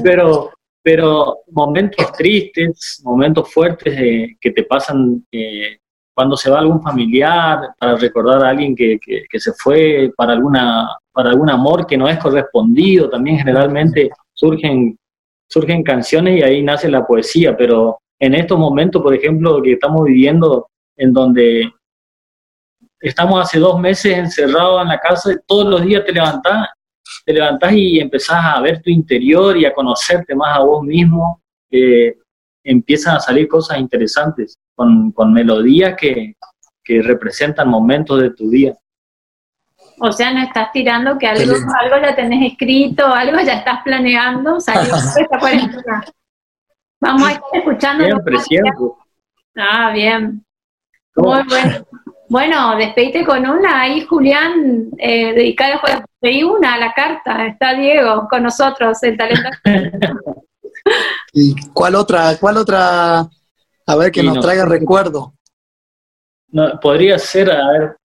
[0.03, 0.51] pero,
[0.83, 5.79] pero momentos tristes, momentos fuertes eh, que te pasan eh,
[6.15, 10.89] cuando se va algún familiar, para recordar a alguien que, que, se fue, para, alguna,
[11.13, 14.99] para algún amor que no es correspondido, también generalmente surgen,
[15.49, 20.05] surgen canciones y ahí nace la poesía, pero en estos momentos, por ejemplo, que estamos
[20.05, 21.73] viviendo, en donde
[23.01, 26.69] estamos hace dos meses encerrados en la casa, todos los días te levantás,
[27.25, 31.43] te levantás y empezás a ver tu interior y a conocerte más a vos mismo,
[31.71, 32.17] eh,
[32.65, 36.35] empiezan a salir cosas interesantes con, con melodías que,
[36.83, 38.75] que, representan momentos de tu día.
[40.01, 44.59] O sea, no estás tirando que algo, algo ya tenés escrito, algo ya estás planeando,
[47.03, 48.05] Vamos a estar escuchando.
[48.05, 48.73] Siempre, siempre.
[49.57, 50.45] Ah, bien.
[51.17, 51.87] Muy bueno.
[52.31, 53.83] Bueno, despedite con una.
[53.83, 56.05] Ahí Julián, eh, dedicada a
[56.47, 57.45] una a la carta.
[57.45, 59.51] Está Diego con nosotros, el talento.
[61.33, 62.37] ¿Y cuál otra?
[62.39, 63.27] ¿Cuál otra?
[63.87, 65.35] A ver, que nos traiga recuerdo.
[66.53, 67.97] No, podría ser, a ver.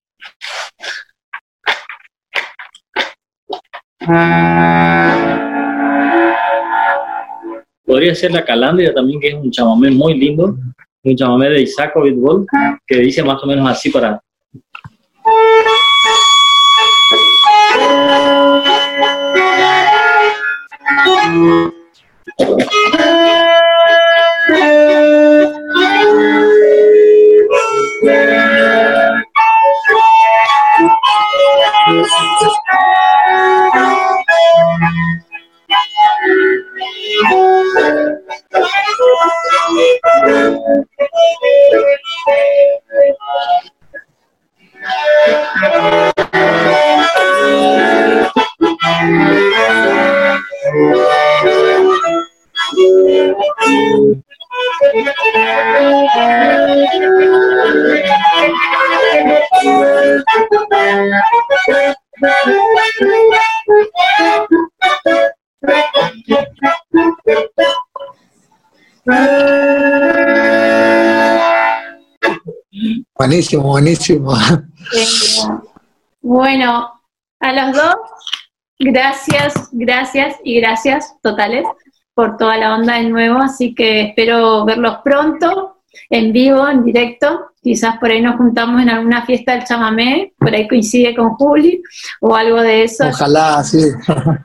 [7.85, 10.57] Podría ser la Calandria también, que es un chamamé muy lindo
[11.06, 12.45] un chamamé de Isaac Bitbol,
[12.86, 14.19] que dice más o menos así para...
[73.36, 74.34] Buenísimo, buenísimo.
[76.22, 76.90] Bueno,
[77.41, 77.95] a los dos,
[78.80, 81.66] gracias, gracias y gracias totales
[82.14, 87.48] por toda la onda de nuevo, así que espero verlos pronto, en vivo, en directo.
[87.62, 91.84] Quizás por ahí nos juntamos en alguna fiesta del chamamé, por ahí coincide con Juli
[92.22, 93.06] o algo de eso.
[93.06, 93.84] Ojalá, sí.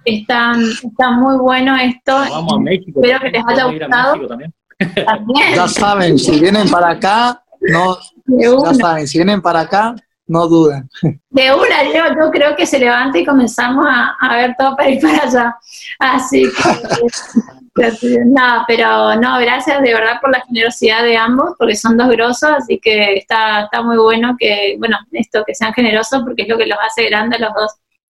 [0.04, 2.12] Está, está muy bueno esto.
[2.12, 3.00] Vamos a México.
[3.00, 4.26] Espero que les haya gustado.
[5.06, 5.54] También.
[5.54, 7.96] Ya saben, si vienen para acá, no,
[8.38, 9.94] ya saben, si vienen para acá,
[10.30, 10.88] no duden.
[11.30, 14.88] De una, yo, yo creo que se levanta y comenzamos a, a, ver todo para
[14.88, 15.56] ir para allá.
[15.98, 21.96] Así que, no, pero no, gracias de verdad por la generosidad de ambos, porque son
[21.96, 26.42] dos grosos, así que está, está muy bueno que, bueno, esto, que sean generosos, porque
[26.42, 27.72] es lo que los hace grandes los dos.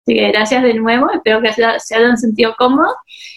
[0.02, 2.94] Así que gracias de nuevo, espero que se hayan sentido cómodos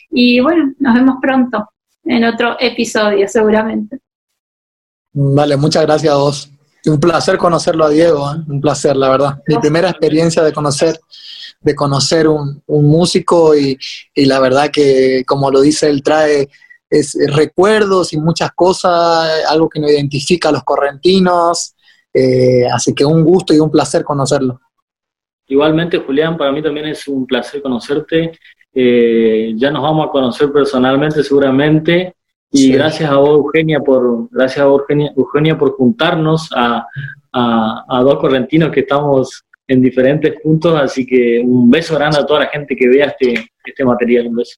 [0.09, 1.69] y bueno, nos vemos pronto
[2.05, 3.99] en otro episodio seguramente.
[5.13, 6.49] Vale, muchas gracias a vos.
[6.85, 8.39] Un placer conocerlo a Diego, ¿eh?
[8.47, 9.41] un placer, la verdad.
[9.47, 10.99] Mi primera experiencia de conocer,
[11.61, 13.77] de conocer un, músico y,
[14.15, 16.49] la verdad que, como lo dice él, trae
[16.89, 21.75] es, recuerdos y muchas cosas, algo que nos identifica a los correntinos.
[22.13, 24.59] Eh, así que un gusto y un placer conocerlo.
[25.47, 28.37] Igualmente, Julián, para mí también es un placer conocerte.
[28.73, 32.15] Eh, ya nos vamos a conocer personalmente seguramente
[32.53, 36.85] y gracias a vos, Eugenia, por, gracias a Eugenia, Eugenia por juntarnos a,
[37.31, 40.79] a, dos correntinos que estamos en diferentes puntos.
[40.79, 44.27] Así que un beso grande a toda la gente que vea este, este material.
[44.27, 44.55] Un beso.